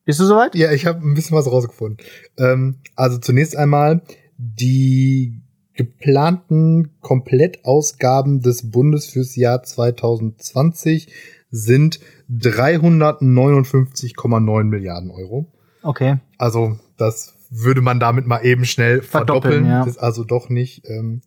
[0.04, 0.54] Bist du soweit?
[0.54, 1.98] Ja, ich habe ein bisschen was rausgefunden.
[2.38, 4.02] Ähm, also zunächst einmal
[4.38, 5.42] die
[5.74, 11.08] geplanten Komplettausgaben des Bundes fürs Jahr 2020
[11.50, 12.00] sind
[12.30, 15.46] 359,9 Milliarden Euro.
[15.82, 16.18] Okay.
[16.38, 19.64] Also das würde man damit mal eben schnell verdoppeln.
[19.64, 19.84] verdoppeln ja.
[19.84, 21.22] Ist also doch nicht ähm,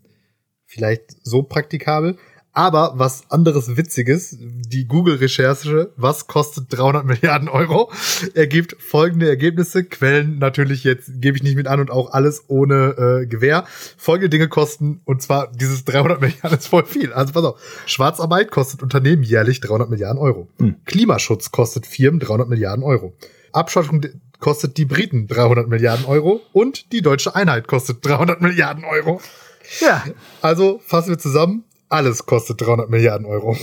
[0.66, 2.18] vielleicht so praktikabel.
[2.52, 7.92] Aber was anderes Witziges, die Google-Recherche, was kostet 300 Milliarden Euro,
[8.34, 9.84] ergibt folgende Ergebnisse.
[9.84, 13.66] Quellen natürlich jetzt gebe ich nicht mit an und auch alles ohne äh, Gewähr.
[13.98, 17.14] Folgende Dinge kosten, und zwar dieses 300 Milliarden ist voll viel.
[17.14, 20.48] Also pass auf, Schwarzarbeit kostet Unternehmen jährlich 300 Milliarden Euro.
[20.58, 20.76] Hm.
[20.86, 23.14] Klimaschutz kostet Firmen 300 Milliarden Euro.
[23.52, 24.02] Abschottung
[24.40, 29.22] kostet die Briten 300 Milliarden Euro und die deutsche Einheit kostet 300 Milliarden Euro.
[29.82, 30.04] Ja.
[30.42, 31.64] Also fassen wir zusammen.
[31.90, 33.58] Alles kostet 300 Milliarden Euro.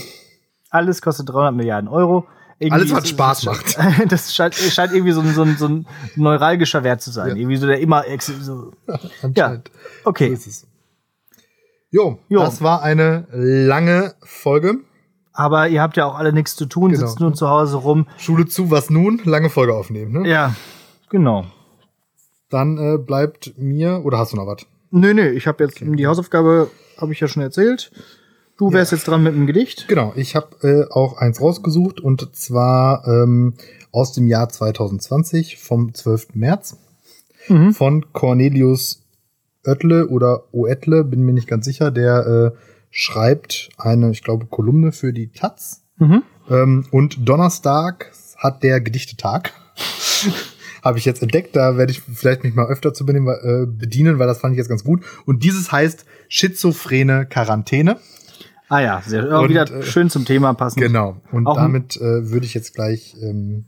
[0.69, 2.27] Alles kostet 300 Milliarden Euro.
[2.59, 3.77] Irgendwie Alles, was Spaß macht.
[4.09, 7.29] Das scheint, scheint irgendwie so ein, so, ein, so ein neuralgischer Wert zu sein.
[7.29, 7.35] Ja.
[7.35, 8.71] Irgendwie so der immer so.
[9.35, 9.61] ja,
[10.03, 10.35] okay.
[10.35, 10.67] So
[11.91, 14.79] jo, jo, das war eine lange Folge.
[15.31, 17.05] Aber ihr habt ja auch alle nichts zu tun, genau.
[17.05, 18.07] sitzt nun zu Hause rum.
[18.17, 19.21] Schule zu, was nun?
[19.23, 20.27] Lange Folge aufnehmen, ne?
[20.27, 20.55] Ja,
[21.09, 21.45] genau.
[22.49, 24.65] Dann äh, bleibt mir, oder hast du noch was?
[24.89, 25.95] Nö, nö, ich habe jetzt okay.
[25.95, 27.91] die Hausaufgabe, habe ich ja schon erzählt.
[28.57, 28.97] Du wärst ja.
[28.97, 29.87] jetzt dran mit einem Gedicht.
[29.87, 33.53] Genau, ich habe äh, auch eins rausgesucht und zwar ähm,
[33.91, 36.29] aus dem Jahr 2020 vom 12.
[36.33, 36.77] März
[37.47, 37.73] mhm.
[37.73, 39.03] von Cornelius
[39.65, 42.57] Oettle oder Oettle, bin mir nicht ganz sicher, der äh,
[42.89, 45.83] schreibt eine, ich glaube, Kolumne für die Taz.
[45.97, 46.23] Mhm.
[46.49, 49.51] Ähm, und Donnerstag hat der Gedichtetag.
[50.83, 51.55] habe ich jetzt entdeckt.
[51.55, 54.69] Da werde ich vielleicht mich mal öfter zu äh, bedienen, weil das fand ich jetzt
[54.69, 55.03] ganz gut.
[55.25, 57.97] Und dieses heißt schizophrene Quarantäne.
[58.69, 60.81] Ah ja, sehr und, wieder äh, schön zum Thema passend.
[60.81, 61.21] Genau.
[61.31, 63.65] Und Auch damit äh, würde ich jetzt gleich ähm,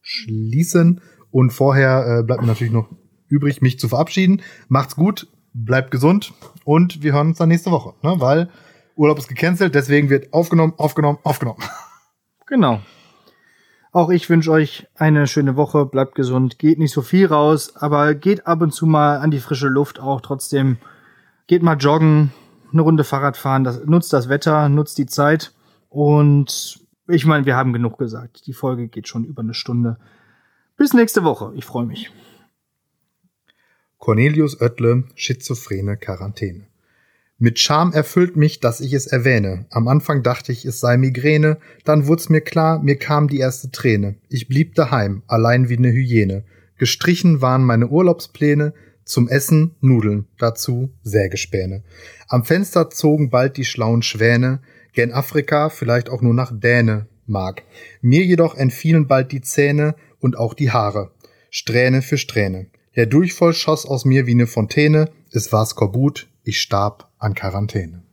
[0.00, 1.00] schließen.
[1.30, 2.88] Und vorher äh, bleibt mir natürlich noch
[3.28, 4.42] übrig, mich zu verabschieden.
[4.68, 6.32] Macht's gut, bleibt gesund
[6.64, 8.16] und wir hören uns dann nächste Woche, ne?
[8.18, 8.48] weil
[8.94, 11.62] Urlaub ist gecancelt, deswegen wird aufgenommen, aufgenommen, aufgenommen.
[12.46, 12.80] Genau.
[13.92, 18.14] Auch ich wünsche euch eine schöne Woche, bleibt gesund, geht nicht so viel raus, aber
[18.14, 20.76] geht ab und zu mal an die frische Luft auch trotzdem.
[21.46, 22.32] Geht mal joggen,
[22.72, 25.52] eine Runde Fahrrad fahren, das, nutzt das Wetter, nutzt die Zeit
[25.88, 28.46] und ich meine, wir haben genug gesagt.
[28.46, 29.98] Die Folge geht schon über eine Stunde.
[30.76, 32.10] Bis nächste Woche, ich freue mich.
[33.98, 36.66] Cornelius Oettle, schizophrene Quarantäne.
[37.38, 39.66] Mit Scham erfüllt mich, dass ich es erwähne.
[39.70, 43.70] Am Anfang dachte ich, es sei Migräne, dann wurd's mir klar, mir kam die erste
[43.70, 44.16] Träne.
[44.28, 46.44] Ich blieb daheim, allein wie ne Hyäne.
[46.78, 48.72] Gestrichen waren meine Urlaubspläne,
[49.06, 51.82] zum Essen Nudeln, dazu Sägespäne.
[52.28, 54.60] Am Fenster zogen bald die schlauen Schwäne,
[54.92, 57.62] gen Afrika, vielleicht auch nur nach Däne mag.
[58.02, 61.12] Mir jedoch entfielen bald die Zähne und auch die Haare.
[61.50, 62.66] Strähne für Strähne.
[62.96, 68.05] Der Durchfall schoss aus mir wie ne Fontäne, es war Skorbut, ich starb an Quarantäne.